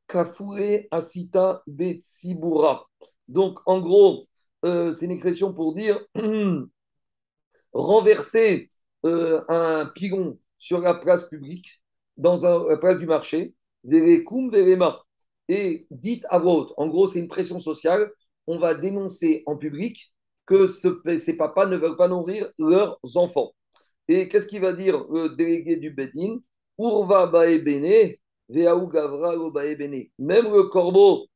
[0.09, 2.89] Kafoure Asita Betsibura.
[3.29, 4.27] Donc, en gros,
[4.65, 6.05] euh, c'est une expression pour dire
[7.73, 8.69] renverser
[9.05, 11.83] euh, un pilon sur la place publique,
[12.17, 12.37] dans
[12.69, 13.55] la place du marché,
[15.49, 18.11] et dites à voix En gros, c'est une pression sociale.
[18.47, 20.13] On va dénoncer en public
[20.47, 23.53] que ces papas ne veulent pas nourrir leurs enfants.
[24.09, 26.39] Et qu'est-ce qu'il va dire le délégué du Bedin
[26.79, 27.27] Urva
[28.49, 29.35] Veaou Gavra.
[30.19, 31.27] Même le corbeau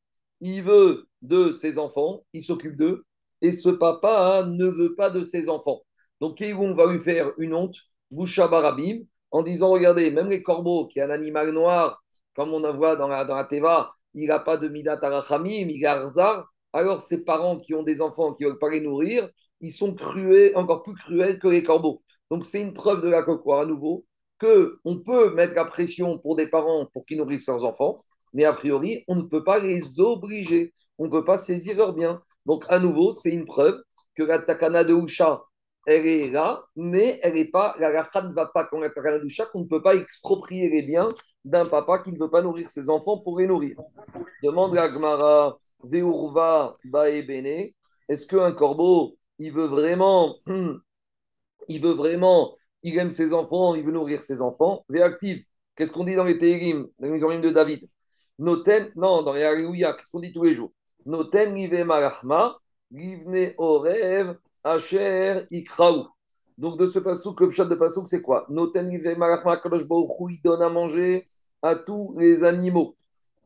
[0.40, 3.04] il veut de ses enfants, il s'occupe d'eux,
[3.42, 5.82] et ce papa ne veut pas de ses enfants.
[6.20, 7.76] Donc, on va lui faire une honte,
[8.10, 9.00] Boucha Barabim,
[9.30, 12.02] en disant Regardez, même les corbeaux, qui est un animal noir,
[12.34, 15.68] comme on en voit dans la, dans la Teva, il n'a pas de Midat Arachamim,
[15.68, 19.28] il a Alors, ses parents qui ont des enfants qui ne veulent pas les nourrir,
[19.60, 22.02] ils sont cruels, encore plus cruels que les corbeaux.
[22.30, 24.04] Donc, c'est une preuve de la quoi, à nouveau,
[24.40, 27.96] qu'on peut mettre la pression pour des parents pour qu'ils nourrissent leurs enfants,
[28.32, 31.92] mais a priori, on ne peut pas les obliger, on ne peut pas saisir leur
[31.94, 32.22] bien.
[32.46, 33.82] Donc, à nouveau, c'est une preuve
[34.14, 35.42] que la takana de Usha,
[35.90, 39.46] elle est là, mais elle n'est pas, la racha ne va pas comme la Usha,
[39.46, 41.12] qu'on ne peut pas exproprier les biens
[41.44, 43.76] d'un papa qui ne veut pas nourrir ses enfants pour les nourrir.
[44.42, 47.70] Demande la Gmara, Deurva, Bene,
[48.08, 50.36] est-ce qu'un corbeau, il veut vraiment,
[51.68, 55.44] il veut vraiment, il aime ses enfants, il veut nourrir ses enfants, réactive.
[55.76, 57.88] Qu'est-ce qu'on dit dans les Télim, dans les de David?
[58.38, 60.72] Noten, non, dans les Alléluia, qu'est-ce qu'on dit tous les jours?
[61.06, 62.58] Noten live malachma,
[62.90, 66.06] livne orev, asher ikraou.
[66.58, 68.46] Donc de ce pasouk, le chat de pasouk, c'est quoi?
[68.50, 71.26] Noten il donne à manger
[71.62, 72.96] à tous les animaux.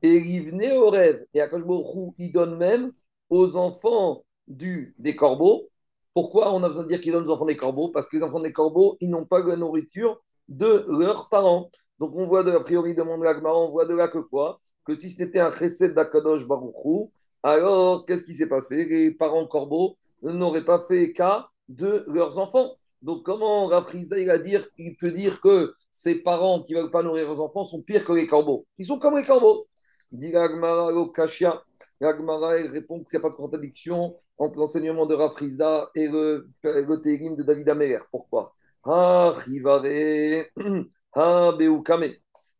[0.02, 1.86] Et livne orev, et Akadosh
[2.18, 2.92] il donne même
[3.30, 5.68] aux enfants du, des corbeaux.
[6.12, 7.88] Pourquoi on a besoin de dire qu'il donne aux enfants des corbeaux?
[7.88, 11.70] Parce que les enfants des corbeaux, ils n'ont pas la nourriture de leurs parents.
[11.98, 14.60] Donc on voit de, a priori, demande on voit de là que quoi?
[14.84, 17.10] Que si c'était un chesed d'Akadosh Baruchou,
[17.42, 18.84] alors qu'est-ce qui s'est passé?
[18.84, 19.96] Les parents corbeaux
[20.32, 22.76] n'auraient pas fait cas de leurs enfants.
[23.02, 27.26] Donc, comment Rafrizda il, il peut dire que ces parents qui ne veulent pas nourrir
[27.26, 28.66] leurs enfants sont pires que les corbeaux?
[28.78, 29.66] Ils sont comme les corbeaux.
[30.10, 31.62] Dit Gagmara Kashia.
[32.00, 37.36] Gagmara répond qu'il n'y a pas de contradiction entre l'enseignement de Rafrizda et le, le
[37.36, 37.98] de David Améler.
[38.10, 38.54] Pourquoi?
[38.84, 39.82] Ah, Rivare,
[41.14, 42.12] Ah, Beukame.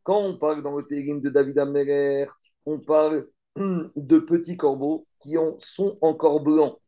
[0.02, 2.26] Quand on parle dans le télim de David Améler,
[2.66, 6.78] on parle de petits corbeaux qui sont encore blancs.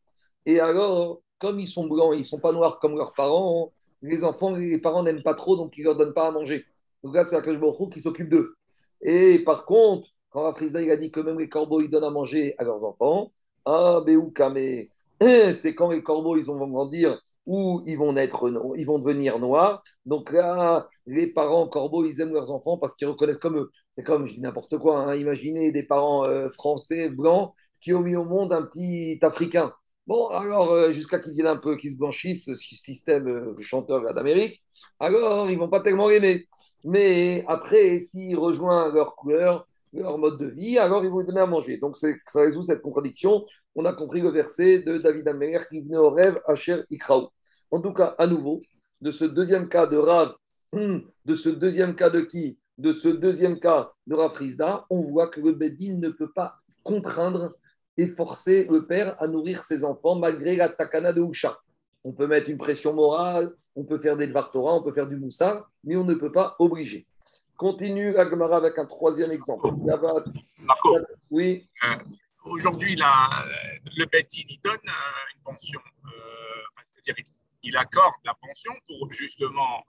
[0.47, 3.73] Et alors, comme ils sont blancs ils ne sont pas noirs comme leurs parents,
[4.03, 6.65] les enfants, les parents n'aiment pas trop, donc ils ne leur donnent pas à manger.
[7.03, 7.59] Donc là, c'est Akash
[7.93, 8.55] qui s'occupe d'eux.
[9.03, 12.55] Et par contre, quand il a dit que même les corbeaux, ils donnent à manger
[12.59, 13.33] à leurs enfants,
[13.65, 14.87] ah, Béoukame,
[15.53, 19.83] c'est quand les corbeaux ils vont grandir ou ils vont naître, ils vont devenir noirs.
[20.05, 23.71] Donc là, les parents corbeaux, ils aiment leurs enfants parce qu'ils reconnaissent comme eux.
[23.97, 25.17] C'est comme, je dis n'importe quoi, hein.
[25.17, 29.73] imaginez des parents euh, français, blancs, qui ont mis au monde un petit Africain.
[30.07, 34.15] Bon, alors, euh, jusqu'à qu'ils viennent un peu, qu'ils se blanchissent, ce système euh, chanteur
[34.15, 34.63] d'Amérique,
[35.01, 36.47] alors ils vont pas tellement l'aimer.
[36.85, 41.41] Mais après, s'ils rejoignent leur couleur, leur mode de vie, alors ils vont lui donner
[41.41, 41.79] à manger.
[41.79, 43.45] Donc ça résout cette contradiction.
[43.75, 47.29] On a compris le verset de David Améler qui venait au rêve Asher Ikraou.
[47.73, 48.63] En tout cas, à nouveau,
[49.01, 50.35] de ce deuxième cas de Rav,
[50.73, 52.59] de ce deuxième cas de qui?
[52.79, 54.39] De ce deuxième cas de Rav
[54.91, 57.55] on voit que le Bedin ne peut pas contraindre
[57.99, 61.59] et forcer le père à nourrir ses enfants malgré la takana de Usha.
[62.05, 65.17] On peut mettre une pression morale, on peut faire des Dvar on peut faire du
[65.17, 67.07] Moussa, mais on ne peut pas obliger.
[67.57, 69.71] Continue Agmara avec un troisième exemple.
[70.59, 70.99] Marco,
[71.31, 71.69] oui.
[71.85, 71.97] Euh,
[72.45, 77.25] aujourd'hui, le Betin, il donne euh, une pension, euh, c'est-à-dire
[77.63, 79.85] il accorde la pension pour justement,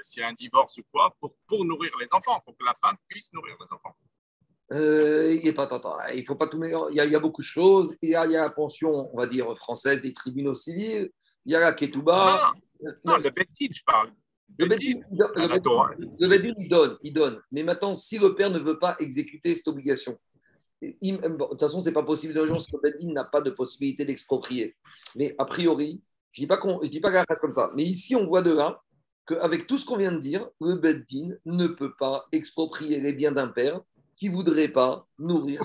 [0.00, 2.74] s'il y a un divorce ou quoi, pour, pour nourrir les enfants, pour que la
[2.74, 3.94] femme puisse nourrir les enfants.
[4.72, 7.46] Il pas, attends, il faut pas tout Il y, a, il y, a, beaucoup de
[7.46, 7.94] choses.
[8.02, 11.10] Il y, a, il y, a, la pension, on va dire, française des tribunaux civils.
[11.44, 12.52] Il y a la Ketouba.
[12.82, 14.10] Non, non, le Betin, je parle.
[14.58, 17.40] Le Bedin, il donne, il donne.
[17.50, 20.18] Mais maintenant, si le père ne veut pas exécuter cette obligation,
[20.82, 24.04] de toute façon, ce n'est pas possible jour si le Bedin n'a pas de possibilité
[24.04, 24.76] d'exproprier.
[25.16, 26.00] Mais a priori,
[26.32, 27.70] je ne dis pas qu'elle reste comme ça.
[27.74, 28.82] Mais ici, on voit de là
[29.26, 33.32] qu'avec tout ce qu'on vient de dire, le Bedin ne peut pas exproprier les biens
[33.32, 33.80] d'un père
[34.20, 35.62] qui ne voudrait pas nourrir.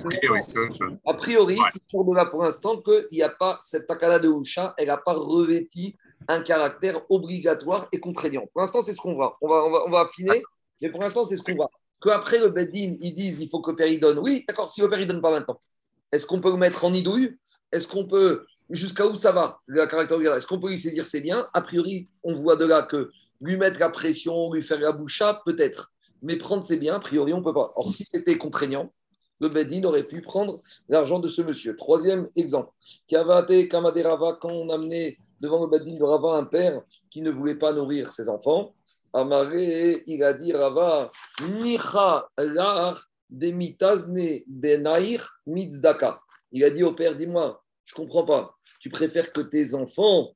[1.05, 4.29] A priori, il faut de là pour l'instant qu'il n'y a pas cette takala de
[4.29, 5.93] Usha, elle n'a pas revêti
[6.29, 8.45] un caractère obligatoire et contraignant.
[8.53, 9.37] Pour l'instant, c'est ce qu'on voit.
[9.41, 10.41] On va, on va, on va affiner,
[10.81, 11.69] mais pour l'instant, c'est ce qu'on voit.
[12.01, 14.19] Qu'après le Beddin, ils disent il faut que le père y donne.
[14.19, 15.59] Oui, d'accord, si le père ne donne pas maintenant,
[16.13, 17.37] est-ce qu'on peut le mettre en idouille?
[17.73, 18.45] Est-ce qu'on peut.
[18.69, 21.05] Jusqu'à où ça va, le caractère Est-ce qu'on peut lui saisir?
[21.05, 24.79] Ses biens A priori, on voit de là que lui mettre la pression, lui faire
[24.79, 25.91] la boucha, peut-être.
[26.25, 27.71] Mais prendre ses biens, a priori, on ne peut pas.
[27.75, 28.91] Or, si c'était contraignant,
[29.39, 31.75] le Bedin aurait pu prendre l'argent de ce monsieur.
[31.75, 32.71] Troisième exemple.
[33.07, 37.73] Kavate quand on amenait devant le Badin de Rava un père qui ne voulait pas
[37.73, 38.73] nourrir ses enfants.
[39.13, 41.09] Il a dit Rava,
[41.61, 42.99] Nicha lar
[43.29, 46.19] mitazne benair mitzdaka.
[46.51, 48.55] Il a dit au père, dis-moi, je ne comprends pas.
[48.79, 50.33] Tu préfères que tes enfants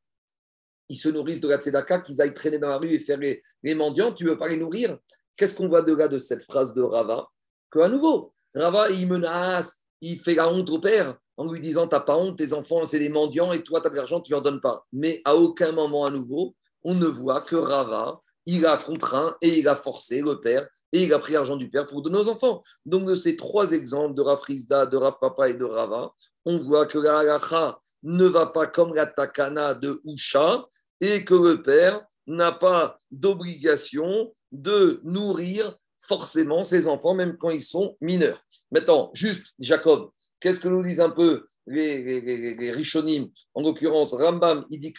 [0.89, 3.41] ils se nourrissent de la tzedaka, qu'ils aillent traîner dans la rue et faire les,
[3.75, 4.97] mendiants, tu ne veux pas les nourrir?
[5.39, 7.25] Qu'est-ce qu'on voit de là de cette phrase de Rava?
[7.71, 11.87] Que à nouveau, Rava, il menace, il fait la honte au père en lui disant
[11.87, 14.33] T'as pas honte, tes enfants, c'est des mendiants et toi, tu as de l'argent, tu
[14.33, 14.85] leur donnes pas.
[14.91, 19.59] Mais à aucun moment à nouveau, on ne voit que Rava, il a contraint et
[19.59, 22.27] il a forcé le père et il a pris l'argent du père pour donner aux
[22.27, 22.61] enfants.
[22.85, 26.11] Donc, de ces trois exemples de Rav Rizda, de Rav Papa et de Rava,
[26.43, 30.65] on voit que la halacha ne va pas comme la takana de Usha
[30.99, 37.62] et que le père n'a pas d'obligation de nourrir forcément ses enfants, même quand ils
[37.62, 38.41] sont mineurs.
[38.72, 42.22] Maintenant, juste, Jacob, qu'est-ce que nous disent un peu les,
[42.56, 44.93] les, Rishonim En l'occurrence, Rambam, il dit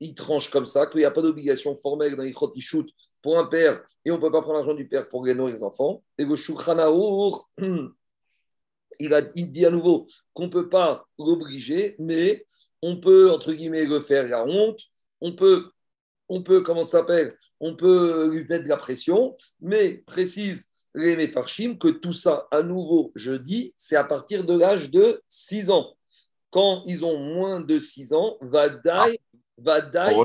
[0.00, 2.88] il tranche comme ça, qu'il n'y a pas d'obligation formelle dans les shoot
[3.22, 5.62] pour un père et on ne peut pas prendre l'argent du père pour nourrir les
[5.62, 6.02] enfants.
[6.18, 6.36] Et le
[9.14, 12.46] a, il dit à nouveau qu'on ne peut pas l'obliger, mais
[12.82, 14.80] on peut, entre guillemets, le faire la honte,
[15.20, 15.70] on peut,
[16.28, 21.16] on peut comment ça s'appelle, on peut lui mettre de la pression, mais précise les
[21.16, 25.70] Mefarchim que tout ça, à nouveau, je dis, c'est à partir de l'âge de 6
[25.70, 25.94] ans.
[26.50, 29.18] Quand ils ont moins de 6 ans, va die
[29.58, 30.24] va die,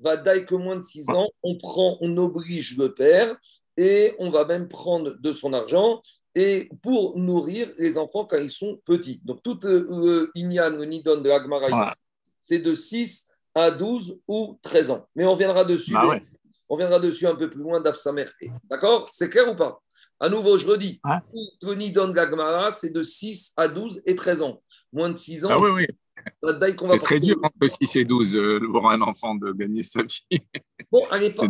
[0.00, 3.36] va que moins de 6 ans, on prend, on oblige le père
[3.76, 6.02] et on va même prendre de son argent
[6.34, 9.20] et pour nourrir les enfants quand ils sont petits.
[9.24, 11.94] Donc tout le euh, Inyan, le Nidon de l'Agmara
[12.40, 15.06] c'est de 6 à 12 ou 13 ans.
[15.14, 15.92] Mais on viendra dessus.
[15.92, 16.18] Bah
[16.68, 18.26] on viendra dessus un peu plus loin d'Afsamer.
[18.64, 19.06] D'accord?
[19.10, 19.82] C'est clair ou pas?
[20.18, 21.00] À nouveau, je redis.
[21.62, 24.62] Nidon de l'Agmara, c'est de 6 à 12 et 13 ans.
[24.90, 25.48] Moins de 6 ans.
[25.52, 25.86] Ah oui, oui.
[26.42, 30.40] C'est très dur entre 6 et 12 euh, pour un enfant de gagner sa vie.
[30.90, 31.46] Bon, allez, pas,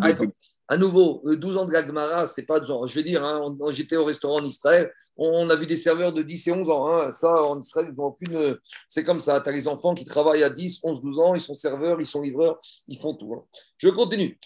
[0.73, 4.07] à nouveau, 12 ans de Gagmara, c'est pas genre, je veux dire, hein, j'étais au
[4.07, 6.87] restaurant en Israël, on a vu des serveurs de 10 et 11 ans.
[6.89, 8.57] Hein, ça, en Israël, ils n'ont aucune.
[8.89, 9.39] C'est comme ça.
[9.43, 12.07] Tu as les enfants qui travaillent à 10, 11, 12 ans, ils sont serveurs, ils
[12.07, 12.59] sont livreurs,
[12.89, 13.35] ils font tout.
[13.35, 13.45] Hein.
[13.77, 14.39] Je continue.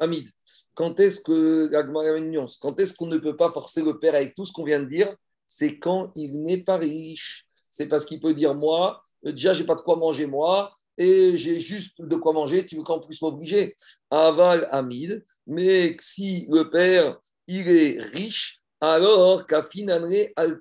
[0.00, 0.28] Amid.
[0.74, 4.52] Quand est-ce que Quand est-ce qu'on ne peut pas forcer le père avec tout ce
[4.52, 5.16] qu'on vient de dire?
[5.48, 7.46] C'est quand il n'est pas riche.
[7.70, 11.36] C'est parce qu'il peut dire moi, euh, déjà, j'ai pas de quoi manger moi, et
[11.36, 13.74] j'ai juste de quoi manger, tu veux qu'en plus m'obliger
[14.10, 20.58] Aval Hamid, mais si le père, il est riche, alors Kafinanre al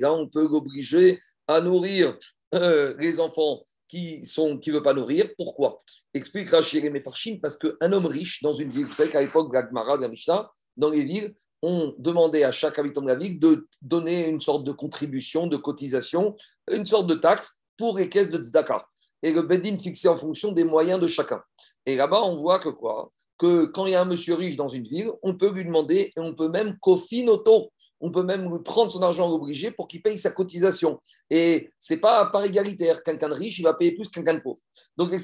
[0.00, 2.16] Là, on peut l'obliger à nourrir
[2.54, 5.28] euh, les enfants qui sont qui pas nourrir.
[5.36, 5.82] Pourquoi?
[6.14, 9.56] Explique Rachel Mefarchim, parce qu'un homme riche dans une ville, vous savez qu'à l'époque de
[9.56, 14.40] la dans les villes, on demandait à chaque habitant de la ville de donner une
[14.40, 16.36] sorte de contribution, de cotisation,
[16.70, 18.86] une sorte de taxe pour les caisses de tzedaka.
[19.22, 21.42] Et le Bedin fixait en fonction des moyens de chacun.
[21.86, 23.08] Et là-bas, on voit que quoi?
[23.38, 26.12] Que quand il y a un monsieur riche dans une ville, on peut lui demander
[26.16, 30.02] et on peut même auto, on peut même lui prendre son argent obligé pour qu'il
[30.02, 31.00] paye sa cotisation.
[31.30, 33.02] Et c'est pas par égalitaire.
[33.02, 34.60] Quelqu'un de riche, il va payer plus qu'un de pauvre.
[34.96, 35.14] Donc,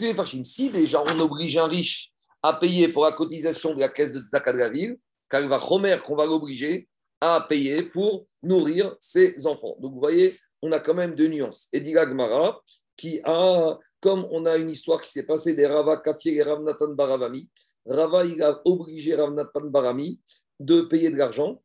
[0.45, 2.11] si déjà on oblige un riche
[2.43, 4.97] à payer pour la cotisation de la caisse de tzedaka de la ville,
[5.29, 6.89] car il va Romer qu'on va l'obliger
[7.21, 9.75] à payer pour nourrir ses enfants.
[9.81, 11.69] Donc vous voyez, on a quand même deux nuances.
[11.73, 12.61] Et Gmara,
[12.97, 16.93] qui a, comme on a une histoire qui s'est passée des Rava Kafir et Ravnatan
[16.95, 17.49] Baravami,
[17.87, 20.21] Rava, il a obligé Ravnatan Barami
[20.61, 21.63] de payer de l'argent,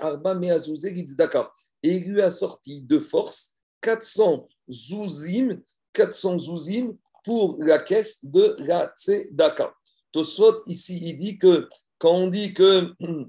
[0.00, 0.40] Arba
[1.82, 5.62] et il lui a sorti de force 400 zouzim,
[5.92, 9.72] 400 zouzim pour la caisse de la Tzedaka.
[10.66, 12.92] Ici, il dit que quand on dit que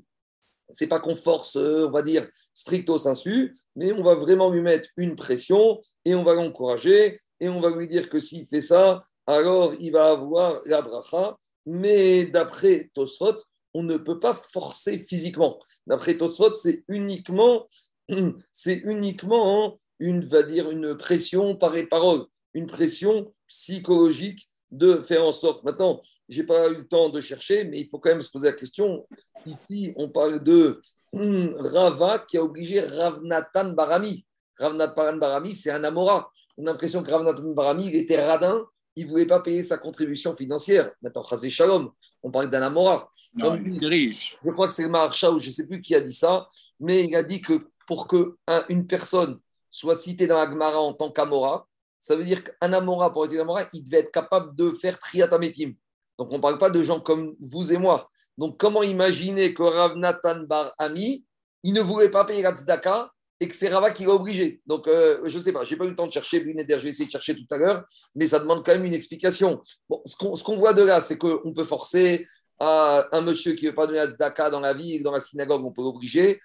[0.70, 4.62] c'est pas qu'on force, euh, on va dire, stricto sensu, mais on va vraiment lui
[4.62, 8.62] mettre une pression et on va l'encourager et on va lui dire que s'il fait
[8.62, 11.38] ça, alors il va avoir la bracha.
[11.66, 13.38] Mais d'après Tosfot,
[13.74, 15.60] on ne peut pas forcer physiquement.
[15.86, 17.68] D'après Tosfot, c'est uniquement,
[18.52, 25.26] c'est uniquement une, va dire, une pression par les paroles, une pression psychologique de faire
[25.26, 25.64] en sorte.
[25.64, 28.32] Maintenant, je n'ai pas eu le temps de chercher, mais il faut quand même se
[28.32, 29.08] poser la question.
[29.46, 30.82] Ici, on parle de
[31.14, 34.26] Rava qui a obligé Ravnatan Barami.
[34.58, 36.32] Ravnatan Barami, c'est un Amora.
[36.58, 39.78] On a l'impression que Ravnatan Barami, il était radin, il ne voulait pas payer sa
[39.78, 40.92] contribution financière.
[41.02, 41.92] Maintenant, Chazé Shalom,
[42.24, 43.12] on parle d'un Amora.
[43.36, 44.38] Non, dirige.
[44.44, 46.48] Je crois que c'est le Maharsha ou je ne sais plus qui a dit ça,
[46.80, 48.34] mais il a dit que pour qu'une
[48.70, 49.40] une personne
[49.70, 51.68] soit citée dans la Gemara en tant qu'Amora,
[52.00, 54.98] ça veut dire qu'un Amora, pour être un Amora, il devait être capable de faire
[54.98, 55.74] Triatametim.
[56.18, 58.10] Donc, on ne parle pas de gens comme vous et moi.
[58.38, 61.24] Donc, comment imaginer que Rav Nathan Bar Ami,
[61.64, 64.62] il ne voulait pas payer la tzedaka et que c'est Rava qui l'a obligé.
[64.66, 66.46] Donc, euh, je ne sais pas, je n'ai pas eu le temps de chercher, je
[66.46, 67.86] vais essayer de chercher tout à l'heure,
[68.16, 69.62] mais ça demande quand même une explication.
[69.88, 72.26] Bon, ce qu'on voit de là, c'est qu'on peut forcer
[72.60, 75.20] à un monsieur qui ne veut pas donner la tzedaka dans la ville, dans la
[75.20, 76.40] synagogue, on peut l'obliger.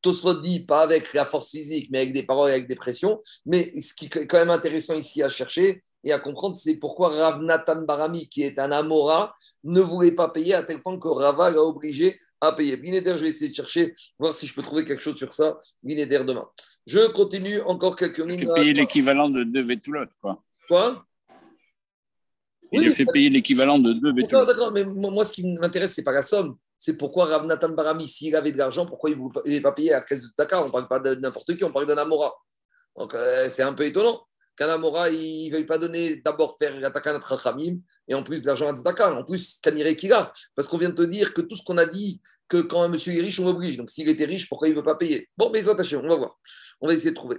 [0.00, 3.22] Tosfot dit pas avec la force physique, mais avec des paroles et avec des pressions.
[3.46, 7.10] Mais ce qui est quand même intéressant ici à chercher et à comprendre, c'est pourquoi
[7.10, 9.32] Rav Nathan Barami, qui est un Amora,
[9.62, 12.76] ne voulait pas payer à tel point que Rava l'a obligé à payer.
[12.76, 15.58] Guinéder, je vais essayer de chercher, voir si je peux trouver quelque chose sur ça.
[15.82, 16.46] Guinéder demain.
[16.86, 18.40] Je continue encore quelques minutes.
[18.40, 20.42] Il fait payer l'équivalent de deux Vétoulottes, quoi.
[20.66, 21.06] Quoi?
[22.72, 24.48] Il oui, fait payer l'équivalent de deux Vétoulottes.
[24.48, 26.56] D'accord, mais moi, ce qui m'intéresse, ce n'est pas la somme.
[26.76, 30.00] C'est pourquoi Rav Nathan Barami, s'il avait de l'argent, pourquoi il ne pas payer à
[30.00, 30.60] la caisse de Taka?
[30.60, 32.34] On ne parle pas de n'importe qui, on parle d'un Amora.
[32.96, 34.20] Donc, euh, c'est un peu étonnant
[34.56, 37.78] qu'un Amora, il ne veuille pas donner d'abord faire la Taka Rachamim
[38.08, 39.14] et en plus de l'argent à.
[39.14, 40.32] En plus, Kanire Kira.
[40.54, 42.88] Parce qu'on vient de te dire que tout ce qu'on a dit, que quand un
[42.88, 43.76] monsieur est riche, on l'oblige.
[43.76, 45.28] Donc, s'il était riche, pourquoi il ne veut pas payer?
[45.36, 46.38] Bon, mais attachez, on va voir.
[46.80, 47.38] On va essayer de trouver.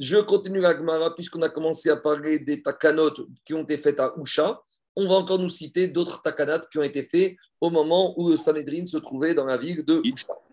[0.00, 4.00] Je continue la Gemara, puisqu'on a commencé à parler des takanot qui ont été faites
[4.00, 4.60] à Usha
[4.96, 8.36] on va encore nous citer d'autres takanat qui ont été faits au moment où le
[8.36, 10.02] Sanhedrin se trouvait dans la ville de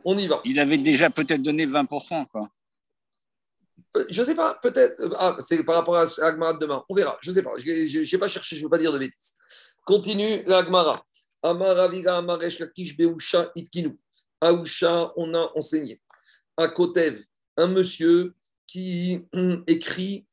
[0.05, 0.41] On y va.
[0.45, 2.49] Il avait déjà peut-être donné 20%, quoi.
[3.95, 4.99] Euh, je ne sais pas, peut-être.
[5.01, 6.83] Euh, ah, c'est par rapport à l'Agmara de demain.
[6.89, 7.17] On verra.
[7.21, 7.51] Je ne sais pas.
[7.57, 9.33] Je n'ai pas cherché, je ne veux pas dire de bêtises.
[9.85, 11.03] Continue l'Agmara.
[11.41, 13.97] Amaraviga Amaresh Kakish Beusha Itkinu.
[14.41, 16.01] À Usha, on a enseigné.
[16.55, 17.23] À Kotev,
[17.57, 18.33] un monsieur
[18.67, 19.25] qui
[19.67, 20.25] écrit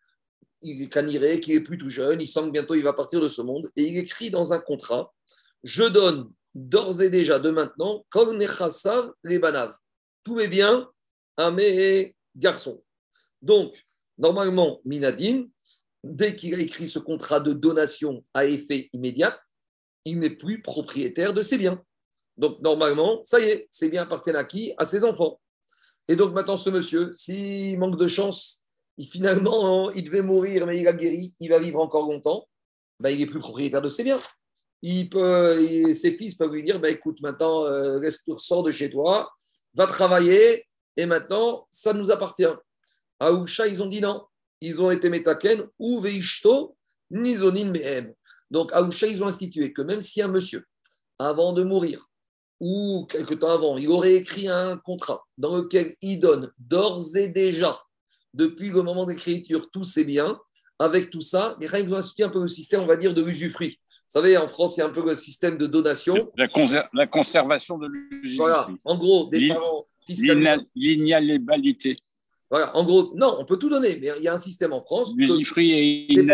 [0.62, 3.20] il est caniré, qui est plus tout jeune, il sent que bientôt il va partir
[3.20, 5.14] de ce monde, et il écrit dans un contrat
[5.62, 8.04] Je donne d'ores et déjà, de maintenant,
[9.24, 9.74] les banav,
[10.24, 10.88] tous mes biens
[11.36, 12.82] à mes garçons.
[13.46, 13.86] Donc,
[14.18, 15.48] normalement, Minadine,
[16.02, 19.40] dès qu'il a écrit ce contrat de donation à effet immédiat,
[20.04, 21.80] il n'est plus propriétaire de ses biens.
[22.36, 24.74] Donc, normalement, ça y est, ses biens appartiennent à qui?
[24.78, 25.40] À ses enfants.
[26.08, 28.62] Et donc, maintenant, ce monsieur, s'il manque de chance,
[29.00, 32.48] finalement, il devait mourir, mais il a guéri, il va vivre encore longtemps,
[32.98, 34.18] ben, il n'est plus propriétaire de ses biens.
[34.82, 39.30] Il peut, ses fils peuvent lui dire ben, écoute, maintenant, euh, sors de chez toi,
[39.74, 40.66] va travailler,
[40.96, 42.44] et maintenant, ça nous appartient.
[43.20, 44.24] À Usha, ils ont dit non.
[44.60, 46.76] Ils ont été metaken ou veishto,
[47.10, 48.14] nizonin mehem.
[48.50, 50.64] Donc, à Usha, ils ont institué que même si un monsieur,
[51.18, 52.08] avant de mourir,
[52.60, 57.28] ou quelque temps avant, il aurait écrit un contrat dans lequel il donne d'ores et
[57.28, 57.78] déjà
[58.32, 60.38] depuis le moment d'écriture tous ces biens.
[60.78, 63.80] Avec tout ça, les règles vont un peu le système, on va dire, de l'usufruit.
[63.88, 66.30] Vous savez, en France, il y a un peu le système de donation.
[66.36, 66.46] La,
[66.92, 68.36] la conservation de l'usufruit.
[68.36, 71.96] Voilà, en gros, des parents L'inaliénabilité.
[72.50, 74.82] Voilà, en gros, non, on peut tout donner, mais il y a un système en
[74.82, 75.12] France.
[75.16, 76.14] L'usufruit est.
[76.14, 76.24] Les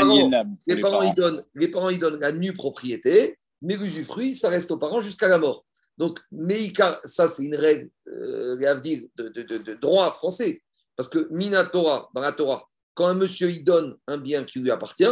[0.79, 4.79] parents, Ils donnent, les parents, ils donnent la nue propriété, mais l'usufruit, ça reste aux
[4.79, 5.65] parents jusqu'à la mort.
[5.99, 6.19] Donc,
[7.05, 10.63] ça, c'est une règle euh, de, de, de, de, droit français.
[10.97, 14.71] Parce que Minatora, dans la Torah, quand un monsieur il donne un bien qui lui
[14.71, 15.05] appartient,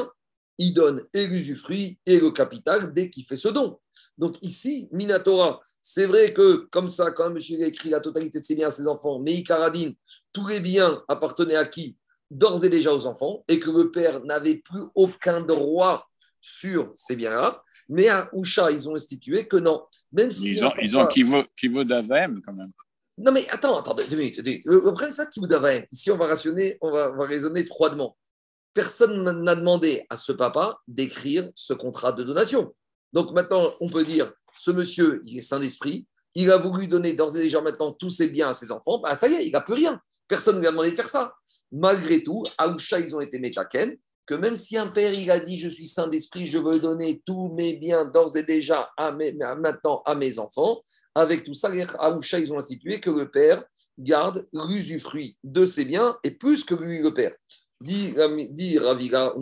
[0.58, 3.78] il donne et l'usufruit et le capital dès qu'il fait ce don.
[4.18, 8.44] Donc ici, Minatora, c'est vrai que comme ça, quand monsieur a écrit la totalité de
[8.44, 9.94] ses biens à ses enfants, mais Ikaradine,
[10.32, 11.96] tous les biens appartenaient à qui
[12.30, 16.08] D'ores et déjà aux enfants, et que le père n'avait plus aucun droit
[16.40, 17.60] sur ces biens-là.
[17.88, 19.82] Mais à Usha, ils ont institué que non.
[20.12, 22.70] Même si ils ont, ils ont qui vaut, qui vaut d'AVM quand même.
[23.18, 24.40] Non, mais attends, attends, deux minutes.
[24.64, 25.86] Le problème, c'est qui vous d'avait.
[25.92, 28.16] Ici, on va rationner, on va, raisonner froidement.
[28.72, 32.72] Personne n'a demandé à ce papa d'écrire ce contrat de donation.
[33.12, 37.12] Donc maintenant, on peut dire, ce monsieur, il est saint d'esprit, il a voulu donner
[37.12, 39.52] d'ores et déjà maintenant tous ses biens à ses enfants, bah, ça y est, il
[39.52, 40.00] n'a plus rien.
[40.28, 41.34] Personne ne lui a demandé de faire ça.
[41.72, 43.96] Malgré tout, à Oucha, ils ont été métaken,
[44.26, 47.20] que même si un père, il a dit, je suis saint d'esprit, je veux donner
[47.26, 50.82] tous mes biens d'ores et déjà à mes, maintenant à mes enfants,
[51.16, 53.64] avec tout ça, à Oucha, ils ont institué que le père
[53.98, 57.34] garde l'usufruit de ses biens et plus que lui le père.
[57.80, 58.14] Dit,
[58.50, 59.34] dit Raviga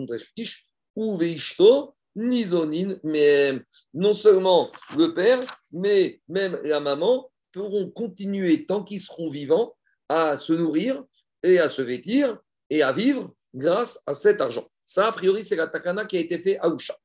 [0.95, 3.61] ou Veishto, Nizonin, mais
[3.93, 5.39] non seulement le père,
[5.71, 9.75] mais même la maman pourront continuer tant qu'ils seront vivants
[10.07, 11.03] à se nourrir
[11.43, 12.39] et à se vêtir
[12.69, 14.67] et à vivre grâce à cet argent.
[14.85, 16.95] Ça, a priori, c'est la takana qui a été fait à Usha.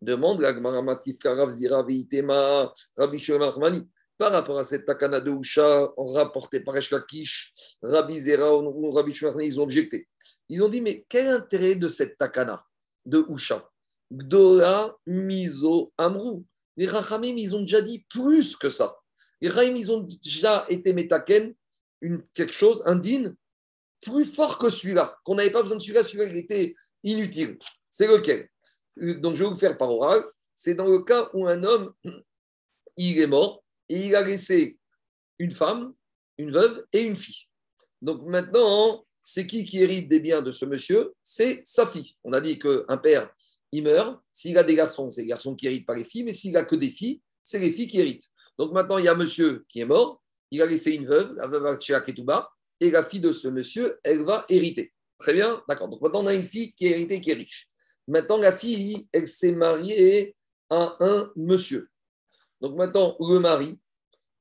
[0.00, 3.88] Demande la Gmaramatif Karav Zira Veitema Ravi
[4.18, 9.60] par rapport à cette takana de Usha rapportée par Eshkakish, Rabbi Zera ou Rabbi ils
[9.60, 10.08] ont objecté.
[10.48, 12.62] Ils ont dit, mais quel intérêt de cette takana
[13.06, 13.68] de Usha?
[14.12, 16.44] Gdora Miso Amrou.
[16.76, 18.96] Les Rachamim, ils ont déjà dit plus que ça.
[19.40, 21.54] Les Rachamim, ils ont déjà été métaken,
[22.00, 23.00] une, quelque chose, un
[24.00, 27.58] plus fort que celui-là, qu'on n'avait pas besoin de celui-là, celui-là, il était inutile.
[27.88, 28.48] C'est lequel?
[28.96, 30.24] Donc, je vais vous faire par oral.
[30.54, 31.94] C'est dans le cas où un homme,
[32.96, 34.78] il est mort et il a laissé
[35.38, 35.94] une femme,
[36.38, 37.46] une veuve et une fille.
[38.02, 41.14] Donc, maintenant, c'est qui qui hérite des biens de ce monsieur?
[41.22, 42.16] C'est sa fille.
[42.24, 43.32] On a dit qu'un père,
[43.72, 44.20] il meurt.
[44.30, 46.64] S'il a des garçons, c'est les garçons qui héritent pas les filles, mais s'il a
[46.64, 48.28] que des filles, c'est les filles qui héritent.
[48.58, 50.22] Donc, maintenant, il y a monsieur qui est mort.
[50.50, 54.22] Il a laissé une veuve, la veuve Ketouba, et la fille de ce monsieur, elle
[54.22, 54.92] va hériter.
[55.18, 55.88] Très bien, d'accord.
[55.88, 57.68] Donc maintenant, on a une fille qui est héritée, qui est riche.
[58.06, 60.36] Maintenant, la fille, elle s'est mariée
[60.68, 61.88] à un monsieur.
[62.60, 63.78] Donc maintenant, le mari,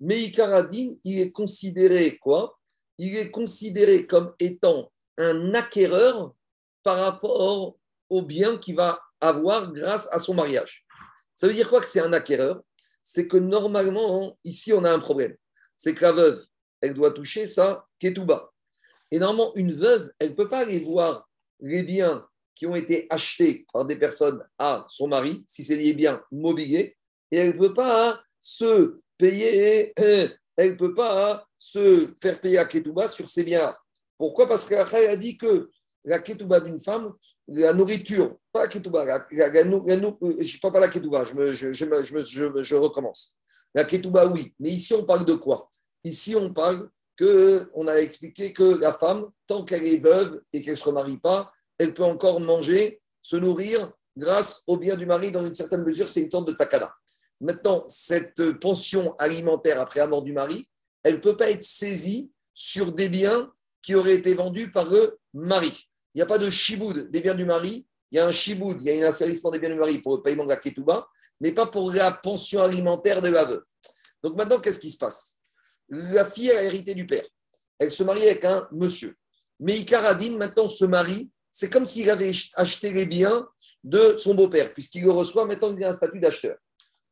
[0.01, 2.57] Mais Ikaradin, il est considéré quoi?
[2.97, 6.33] Il est considéré comme étant un acquéreur
[6.81, 7.77] par rapport
[8.09, 10.85] au bien qu'il va avoir grâce à son mariage.
[11.35, 12.61] Ça veut dire quoi que c'est un acquéreur?
[13.03, 15.35] C'est que normalement, ici, on a un problème.
[15.77, 16.43] C'est que la veuve,
[16.81, 18.51] elle doit toucher ça, ketouba.
[19.11, 21.27] Et normalement, une veuve, elle ne peut pas aller voir
[21.59, 25.93] les biens qui ont été achetés par des personnes à son mari, si c'est des
[25.93, 26.95] biens mobiliers,
[27.31, 32.65] et elle ne peut pas se payer, elle ne peut pas se faire payer à
[32.65, 33.75] ketouba sur ces biens
[34.17, 34.47] Pourquoi?
[34.47, 35.69] Parce qu'elle a dit que
[36.03, 37.13] la ketouba d'une femme,
[37.51, 43.35] la nourriture, pas la ketouba, la, je ne parle pas la ketouba, je, recommence.
[43.73, 45.69] La ketouba, oui, mais ici on parle de quoi?
[46.03, 50.61] Ici on parle que, on a expliqué que la femme, tant qu'elle est veuve et
[50.61, 55.05] qu'elle ne se remarie pas, elle peut encore manger, se nourrir grâce au bien du
[55.05, 56.93] mari dans une certaine mesure, c'est une sorte de takana.
[57.39, 60.67] Maintenant, cette pension alimentaire après la mort du mari,
[61.03, 65.17] elle ne peut pas être saisie sur des biens qui auraient été vendus par le
[65.33, 65.89] mari.
[66.13, 67.87] Il n'y a pas de chiboud des biens du mari.
[68.11, 70.17] Il y a un chiboud, il y a un asservissement des biens du mari pour
[70.17, 71.07] le paiement de la ketouba,
[71.39, 73.63] mais pas pour la pension alimentaire de la veuve.
[74.21, 75.39] Donc maintenant, qu'est-ce qui se passe?
[75.87, 77.25] La fille a hérité du père.
[77.79, 79.15] Elle se marie avec un monsieur.
[79.59, 81.29] Mais Icaradine, maintenant, se marie.
[81.49, 83.47] C'est comme s'il avait acheté les biens
[83.83, 85.45] de son beau-père, puisqu'il le reçoit.
[85.45, 86.57] Maintenant, il a un statut d'acheteur.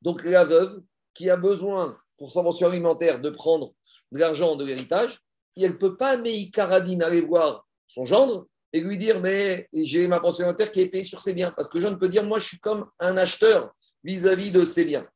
[0.02, 0.82] Donc la veuve,
[1.14, 3.74] qui a besoin pour sa pension alimentaire de prendre
[4.12, 5.20] de l'argent de l'héritage,
[5.58, 10.08] elle ne peut pas, mais Icaradine, aller voir son gendre et lui dire Mais j'ai
[10.08, 11.54] ma pension alimentaire qui est payée sur ses biens.
[11.56, 14.86] Parce que je ne peux dire Moi, je suis comme un acheteur vis-à-vis de ses
[14.86, 15.08] biens.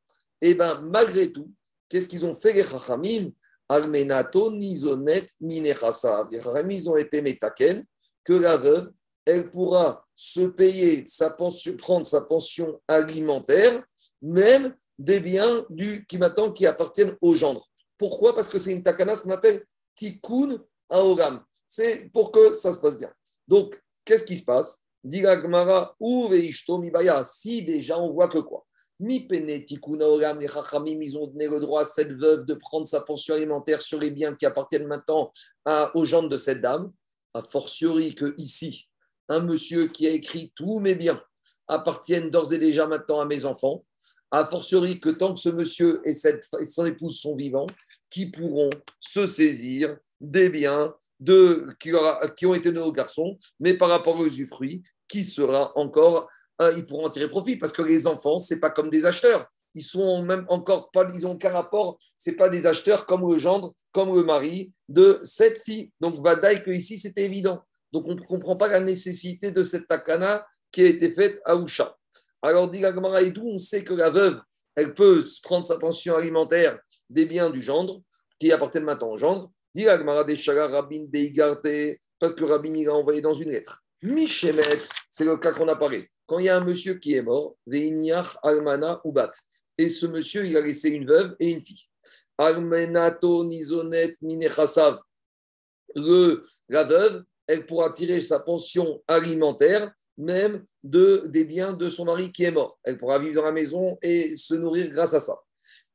[0.42, 1.52] Et bien, malgré tout,
[1.90, 3.32] qu'est-ce qu'ils ont fait les Chachamim?
[3.70, 6.28] Almenato, Nizonet, Minechasa.
[6.32, 7.86] Les Chachamim, ils ont été métaken,
[8.24, 8.92] que la veuve,
[9.26, 13.84] elle pourra se payer sa pension, prendre sa pension alimentaire,
[14.22, 17.68] même des biens du, qui maintenant qui appartiennent au gendre.
[17.98, 18.36] Pourquoi?
[18.36, 19.64] Parce que c'est une takana, ce qu'on appelle
[19.96, 21.44] tikkun aogam.
[21.68, 23.12] C'est pour que ça se passe bien.
[23.48, 24.84] Donc, qu'est-ce qui se passe?
[27.24, 28.66] Si déjà on voit que quoi?
[29.00, 34.00] Mi ils ont donné le droit à cette veuve de prendre sa pension alimentaire sur
[34.00, 35.34] les biens qui appartiennent maintenant
[35.94, 36.92] aux gens de cette dame.
[37.34, 38.88] A fortiori que ici,
[39.28, 41.22] un monsieur qui a écrit tous mes biens
[41.68, 43.84] appartiennent d'ores et déjà maintenant à mes enfants.
[44.32, 47.68] A fortiori que tant que ce monsieur et, cette, son épouse sont vivants,
[48.10, 48.70] qui pourront
[49.00, 54.26] se saisir des biens de, qui, ont été donnés aux garçons, mais par rapport aux
[54.26, 56.30] usufruits, qui sera encore,
[56.62, 59.48] euh, ils pourront en tirer profit, parce que les enfants, c'est pas comme des acheteurs.
[59.74, 63.38] Ils sont même encore pas, ils n'ont aucun rapport, c'est pas des acheteurs comme le
[63.38, 65.92] gendre, comme le mari de cette fille.
[66.02, 67.62] Donc, Vadaï, que ici, c'était évident.
[67.94, 71.56] Donc, on ne comprend pas la nécessité de cette takana qui a été faite à
[71.56, 71.96] Usha.
[72.42, 74.42] Alors, dit et d'où on sait que la veuve,
[74.76, 76.78] elle peut prendre sa pension alimentaire
[77.10, 78.02] des biens du gendre,
[78.40, 79.50] qui appartiennent maintenant au gendre.
[79.76, 81.06] Dit la Rabin
[82.20, 83.84] parce que Rabin, il a envoyé dans une lettre.
[84.04, 84.62] Mishemet,
[85.10, 86.08] c'est le cas qu'on a parlé.
[86.26, 89.32] Quand il y a un monsieur qui est mort, Veiniach Almana Ubat,
[89.78, 91.84] et ce monsieur, il a laissé une veuve et une fille.
[92.38, 95.00] Almenato Nizonet Minechasav,
[95.96, 102.32] la veuve, elle pourra tirer sa pension alimentaire même de, des biens de son mari
[102.32, 102.80] qui est mort.
[102.84, 105.36] Elle pourra vivre dans la maison et se nourrir grâce à ça.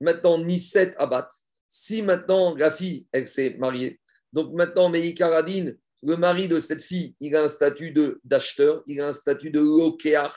[0.01, 1.29] Maintenant, Nisset Abat,
[1.69, 4.01] si maintenant la fille, elle s'est mariée,
[4.33, 7.93] donc maintenant Meikaradine, le mari de cette fille, il a un statut
[8.25, 10.33] d'acheteur, il a un statut de lokéach,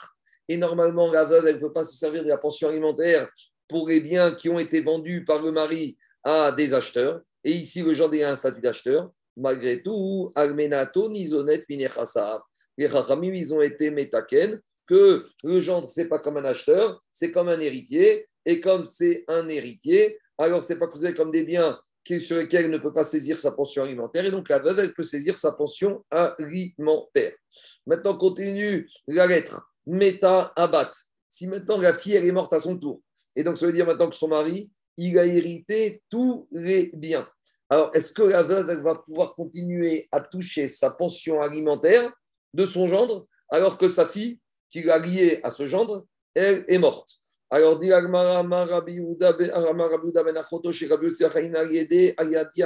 [0.47, 3.29] et normalement la veuve, elle ne peut pas se servir de la pension alimentaire
[3.67, 7.21] pour les biens qui ont été vendus par le mari à des acheteurs.
[7.43, 9.11] Et ici, le genre a un statut d'acheteur.
[9.37, 12.43] Malgré tout, Almenato, Nizonet, Minechasa
[12.77, 17.31] les Chachamim, ils ont été métaken, que le gendre, c'est pas comme un acheteur, c'est
[17.31, 21.79] comme un héritier, et comme c'est un héritier, alors c'est pas considéré comme des biens
[22.19, 24.93] sur lesquels il ne peut pas saisir sa pension alimentaire, et donc la veuve, elle
[24.93, 27.33] peut saisir sa pension alimentaire.
[27.85, 30.91] Maintenant, continue la lettre, Meta Abat.
[31.29, 33.01] Si maintenant la fille, elle est morte à son tour,
[33.35, 37.27] et donc ça veut dire maintenant que son mari, il a hérité tous les biens.
[37.69, 42.11] Alors, est-ce que la veuve, elle va pouvoir continuer à toucher sa pension alimentaire
[42.53, 44.39] de son gendre, alors que sa fille,
[44.69, 47.20] qui l'a liée à ce gendre, elle est morte?
[47.53, 52.63] Alors, dit Agmara, Rabbi Uda ben Achoto, chez Rabbi Yossi Achaïna Yede, Ayadi.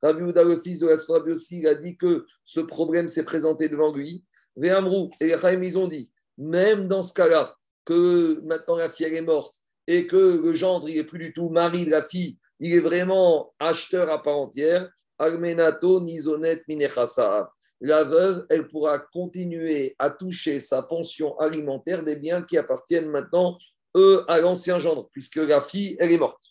[0.00, 3.68] Rabbi Uda, le fils de la Rabbi Yossi, a dit que ce problème s'est présenté
[3.68, 4.24] devant lui.
[4.54, 9.20] Ve'amrou, et les ils ont dit, même dans ce cas-là, que maintenant la fille est
[9.22, 9.56] morte
[9.86, 12.80] et que le gendre, il n'est plus du tout mari de la fille, il est
[12.80, 17.50] vraiment acheteur à part entière, Almenato Nizonet Minechasa
[17.80, 23.58] la veuve, elle pourra continuer à toucher sa pension alimentaire des biens qui appartiennent maintenant
[23.96, 26.42] eux, à l'ancien gendre, puisque la fille, elle est morte.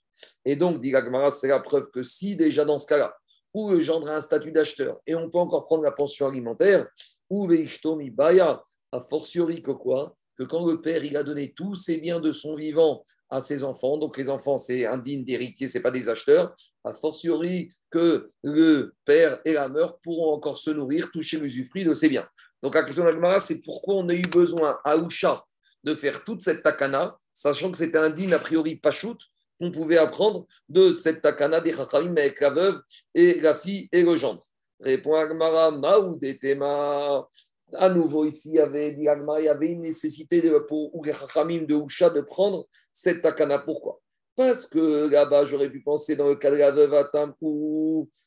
[0.44, 0.94] Et donc, dit
[1.32, 3.16] c'est la preuve que si déjà dans ce cas-là,
[3.54, 6.88] où le gendre a un statut d'acheteur et on peut encore prendre la pension alimentaire,
[7.30, 8.62] ou veishtomi baya,
[8.92, 10.16] a fortiori que quoi?
[10.38, 13.98] Que quand le père a donné tous ses biens de son vivant à ses enfants,
[13.98, 19.40] donc les enfants c'est indigne d'héritier, c'est pas des acheteurs, a fortiori que le père
[19.46, 22.28] et la mère pourront encore se nourrir, toucher l'usufruit de ses biens.
[22.62, 25.44] Donc la question de c'est pourquoi on a eu besoin à Oucha
[25.84, 29.18] de faire toute cette takana, sachant que c'était indigne a priori pachout,
[29.60, 32.82] qu'on pouvait apprendre de cette takana des Chachamim avec la veuve
[33.14, 34.42] et la fille et le gendre.
[34.80, 37.28] Répond Agmara, Maoudetema.
[37.74, 39.10] À nouveau, ici, il y avait, il y
[39.48, 43.60] avait une nécessité de, pour de Usha de prendre cette takana.
[43.60, 44.02] Pourquoi?
[44.36, 47.34] Parce que là-bas, j'aurais pu penser dans le cas de la veuve Atam,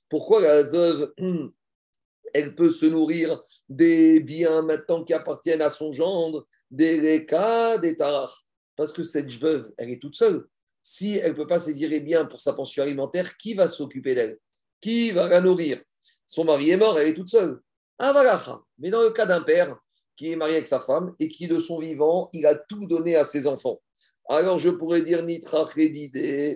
[0.08, 1.12] pourquoi la veuve,
[2.34, 7.96] elle peut se nourrir des biens maintenant qui appartiennent à son gendre, des cas, des
[7.96, 8.44] tarach?
[8.76, 10.46] Parce que cette veuve, elle est toute seule
[10.88, 14.14] si elle ne peut pas saisir les biens pour sa pension alimentaire, qui va s'occuper
[14.14, 14.38] d'elle?
[14.80, 15.82] Qui va la nourrir?
[16.24, 17.60] Son mari est mort, elle est toute seule.
[17.98, 19.76] Ah, Mais dans le cas d'un père
[20.16, 23.16] qui est marié avec sa femme et qui, de son vivant, il a tout donné
[23.16, 23.80] à ses enfants.
[24.28, 25.68] Alors je pourrais dire Nitra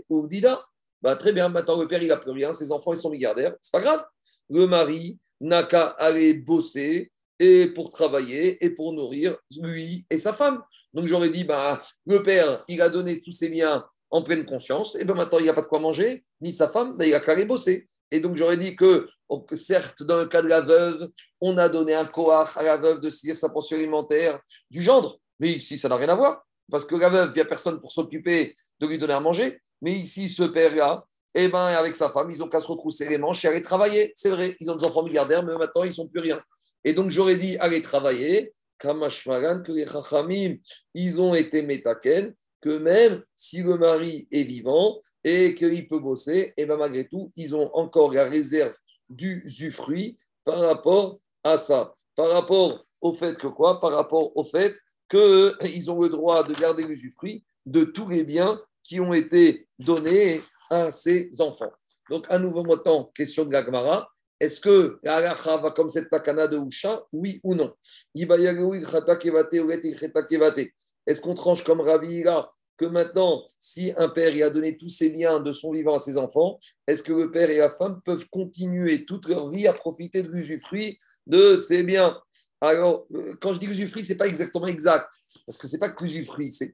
[0.08, 0.64] ou Dida.
[1.00, 3.56] Bah, très bien, maintenant le père il n'a plus rien, ses enfants ils sont milliardaires,
[3.60, 4.04] c'est pas grave.
[4.50, 10.32] Le mari n'a qu'à aller bosser et pour travailler et pour nourrir lui et sa
[10.32, 10.62] femme.
[10.92, 14.94] Donc j'aurais dit, bah, le père, il a donné tous ses biens en pleine conscience,
[14.94, 17.14] et bien maintenant il n'y a pas de quoi manger, ni sa femme, mais il
[17.14, 17.88] a qu'à aller bosser.
[18.12, 19.06] Et donc j'aurais dit que,
[19.52, 21.08] certes, dans le cas de la veuve,
[21.40, 24.38] on a donné un coach à la veuve de saisir sa pension alimentaire
[24.70, 27.40] du gendre, mais ici ça n'a rien à voir, parce que la veuve, il n'y
[27.40, 31.04] a personne pour s'occuper de lui donner à manger, mais ici ce père-là,
[31.34, 34.12] eh ben, avec sa femme, ils ont qu'à se retrousser les manches et aller travailler.
[34.14, 36.38] C'est vrai, ils ont des enfants milliardaires, mais maintenant, ils ne sont plus rien.
[36.84, 40.60] Et donc, j'aurais dit, aller travailler, Kamashmagan, que les
[40.94, 46.38] ils ont été métaken, que même si le mari est vivant et qu'il peut bosser,
[46.38, 48.74] et eh bien malgré tout, ils ont encore la réserve
[49.10, 51.94] du fruit par rapport à ça.
[52.16, 53.80] Par rapport au fait que quoi?
[53.80, 54.74] Par rapport au fait
[55.10, 59.66] qu'ils ont le droit de garder le fruit de tous les biens qui ont été
[59.78, 60.40] donnés
[60.70, 61.72] à ses enfants.
[62.10, 64.08] Donc, à nouveau maintenant, question de la Gemara.
[64.40, 67.00] Est-ce que la va comme cette takana de Usha?
[67.12, 67.72] Oui ou non?
[71.06, 72.24] Est-ce qu'on tranche comme Rabbi
[72.78, 76.16] que maintenant, si un père a donné tous ses biens de son vivant à ses
[76.16, 80.22] enfants, est-ce que le père et la femme peuvent continuer toute leur vie à profiter
[80.22, 82.18] de l'usufruit de ses biens?
[82.60, 85.12] Alors, euh, quand je dis usufruit, ce n'est pas exactement exact,
[85.46, 86.72] parce que ce n'est pas que l'usufruit, c'est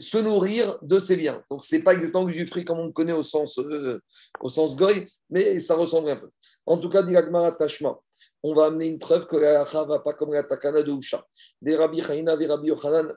[0.00, 1.42] se nourrir de ses biens.
[1.50, 4.00] Donc, ce n'est pas exactement l'usufruit comme on le connaît au sens, euh,
[4.40, 6.30] au sens goy, mais ça ressemble un peu.
[6.66, 7.14] En tout cas, dit
[7.58, 7.98] Tashma,
[8.42, 11.24] on va amener une preuve que la ne va pas comme la takana de Usha.
[11.60, 13.14] Des Rabbi Chaina et Rabbi Yochanan,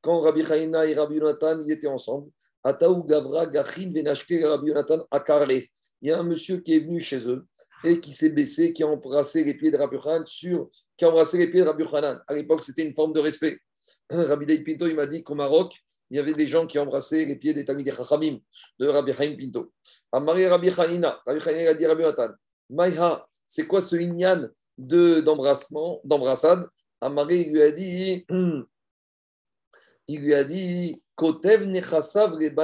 [0.00, 2.30] quand Rabbi Chaina et Rabbi Yonatan ils étaient ensemble,
[2.62, 5.62] Ataou Gavra Gachin Venashke Rabbi Yonatan Akarle.
[6.02, 7.46] Il y a un monsieur qui est venu chez eux
[7.84, 11.08] et qui s'est baissé, qui a embrassé les pieds de Rabbi Yochanan sur, qui a
[11.08, 12.20] embrassé les pieds de Rabbi Yochanan.
[12.26, 13.58] À l'époque, c'était une forme de respect.
[14.10, 15.72] Rabbi Daïd Pinto, il m'a dit qu'au Maroc,
[16.10, 18.38] il y avait des gens qui embrassaient les pieds des Tamid Chachamim
[18.78, 19.72] de Rabbi Chaim Pinto.
[20.12, 22.34] Amari Rabbi Chanina, Rabbi Chanina a dit Rabbi Yonatan,
[22.70, 26.68] Maïha, c'est quoi ce inyan d'embrassement, d'embrassade?
[27.00, 28.24] Amari il lui a dit,
[30.08, 32.54] il lui a dit, Kotev Nechasav les Il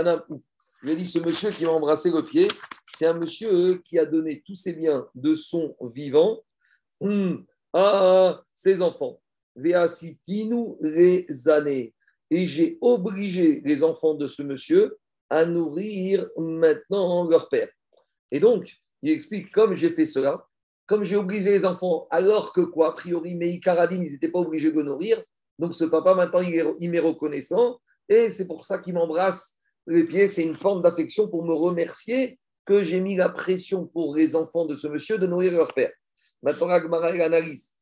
[0.83, 2.49] lui a dit, ce monsieur qui m'a embrassé le pied,
[2.89, 6.41] c'est un monsieur qui a donné tous ses biens de son vivant
[7.73, 9.21] à ses enfants.
[9.57, 9.75] Les
[11.49, 11.95] années.
[12.31, 14.97] Et j'ai obligé les enfants de ce monsieur
[15.29, 17.69] à nourrir maintenant leur père.
[18.31, 20.47] Et donc, il explique, comme j'ai fait cela,
[20.91, 24.41] comme j'ai obligé les enfants, alors que quoi, a priori, mes Karadine, ils n'étaient pas
[24.41, 25.23] obligés de nourrir,
[25.57, 27.79] donc ce papa, maintenant, il m'est reconnaissant,
[28.09, 32.41] et c'est pour ça qu'il m'embrasse les pieds, c'est une forme d'affection pour me remercier
[32.65, 35.93] que j'ai mis la pression pour les enfants de ce monsieur de nourrir leur père.
[36.43, 37.77] Maintenant, Agmara analyse.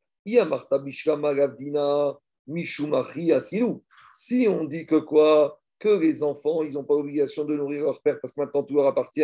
[4.14, 8.02] Si on dit que quoi Que les enfants, ils n'ont pas obligation de nourrir leur
[8.02, 9.22] père parce que maintenant tout leur appartient,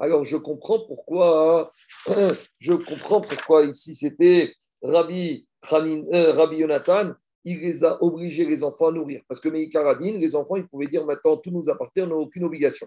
[0.00, 1.70] alors je comprends pourquoi,
[2.58, 7.12] je comprends pourquoi ici c'était Rabbi, euh, Rabbi Yonatan,
[7.44, 9.22] il les a obligés, les enfants, à nourrir.
[9.28, 12.44] Parce que Meikaradine, les enfants, ils pouvaient dire maintenant tout nous appartient, on n'a aucune
[12.44, 12.86] obligation.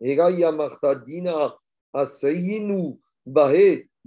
[0.00, 0.16] Mais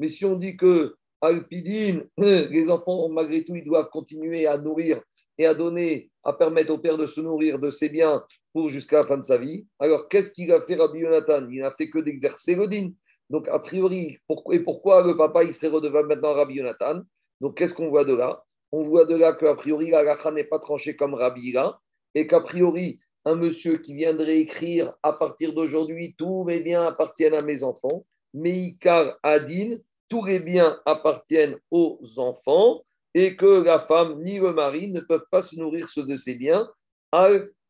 [0.10, 5.01] si on dit que Alpidine, les enfants, malgré tout, ils doivent continuer à nourrir
[5.38, 8.24] et à donner, à permettre au père de se nourrir de ses biens
[8.56, 9.68] pour jusqu'à la fin de sa vie.
[9.80, 11.49] Alors, qu'est-ce qu'il a fait Rabbi Yonatan?
[11.51, 12.95] Il n'a fait que d'exercer le.
[13.30, 14.18] Donc, a priori,
[14.53, 17.01] et pourquoi le papa, il serait redevable maintenant Rabbi Yonatan?
[17.41, 18.41] Donc, qu'est-ce qu'on voit de là?
[18.72, 21.82] On voit de là qu'a priori, la n'est pas tranchée comme Rabbi là,
[22.14, 27.34] et qu'a priori, un monsieur qui viendrait écrire à partir d'aujourd'hui, tous mes biens appartiennent
[27.34, 28.06] à mes enfants.
[28.34, 29.76] Meikar Adin,
[30.08, 35.28] tous les biens appartiennent aux enfants et que la femme ni le mari ne peuvent
[35.30, 36.70] pas se nourrir de ces biens.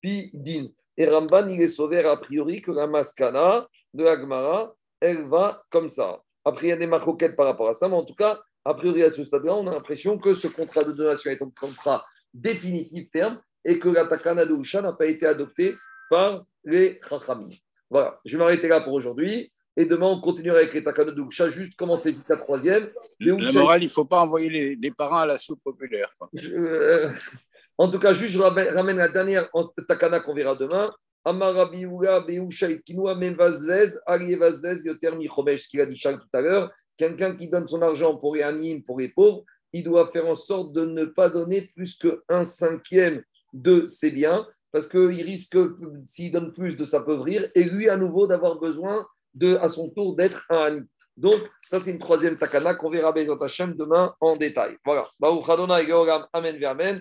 [0.05, 0.67] Al-Pidin.
[0.97, 5.89] Et Ramban, il est sauvé a priori que la maskana de Agmara, elle va comme
[5.89, 6.21] ça.
[6.45, 8.73] Après, il y a des marcoquettes par rapport à ça, mais en tout cas, a
[8.73, 12.05] priori, à ce stade-là, on a l'impression que ce contrat de donation est un contrat
[12.33, 15.75] définitif, ferme, et que la takana de Usha n'a pas été adoptée
[16.09, 17.49] par les Chachamim.
[17.89, 19.51] Voilà, je vais m'arrêter là pour aujourd'hui.
[19.77, 22.89] Et demain, on continuera avec les takana de Usha, juste commencer la troisième.
[23.19, 26.15] La morale, il ne faut pas envoyer les, parents à la soupe populaire.
[26.35, 27.09] Euh,
[27.77, 29.49] en tout cas, juste, je ramène la dernière
[29.87, 30.87] takana qu'on verra demain.
[31.25, 31.31] Ce
[35.69, 36.71] qu'il a dit Charles tout à l'heure.
[36.97, 40.35] Quelqu'un qui donne son argent pour les animes, pour les pauvres, il doit faire en
[40.35, 43.21] sorte de ne pas donner plus qu'un cinquième
[43.51, 45.57] de ses biens, parce qu'il risque,
[46.05, 50.15] s'il donne plus, de s'appauvrir, et lui, à nouveau, d'avoir besoin, de, à son tour,
[50.15, 50.81] d'être un ani.
[51.17, 54.75] Donc, ça, c'est une troisième takana qu'on verra Bezat Hashem demain en détail.
[54.83, 55.09] Voilà.
[56.33, 56.93] Amen, Amen.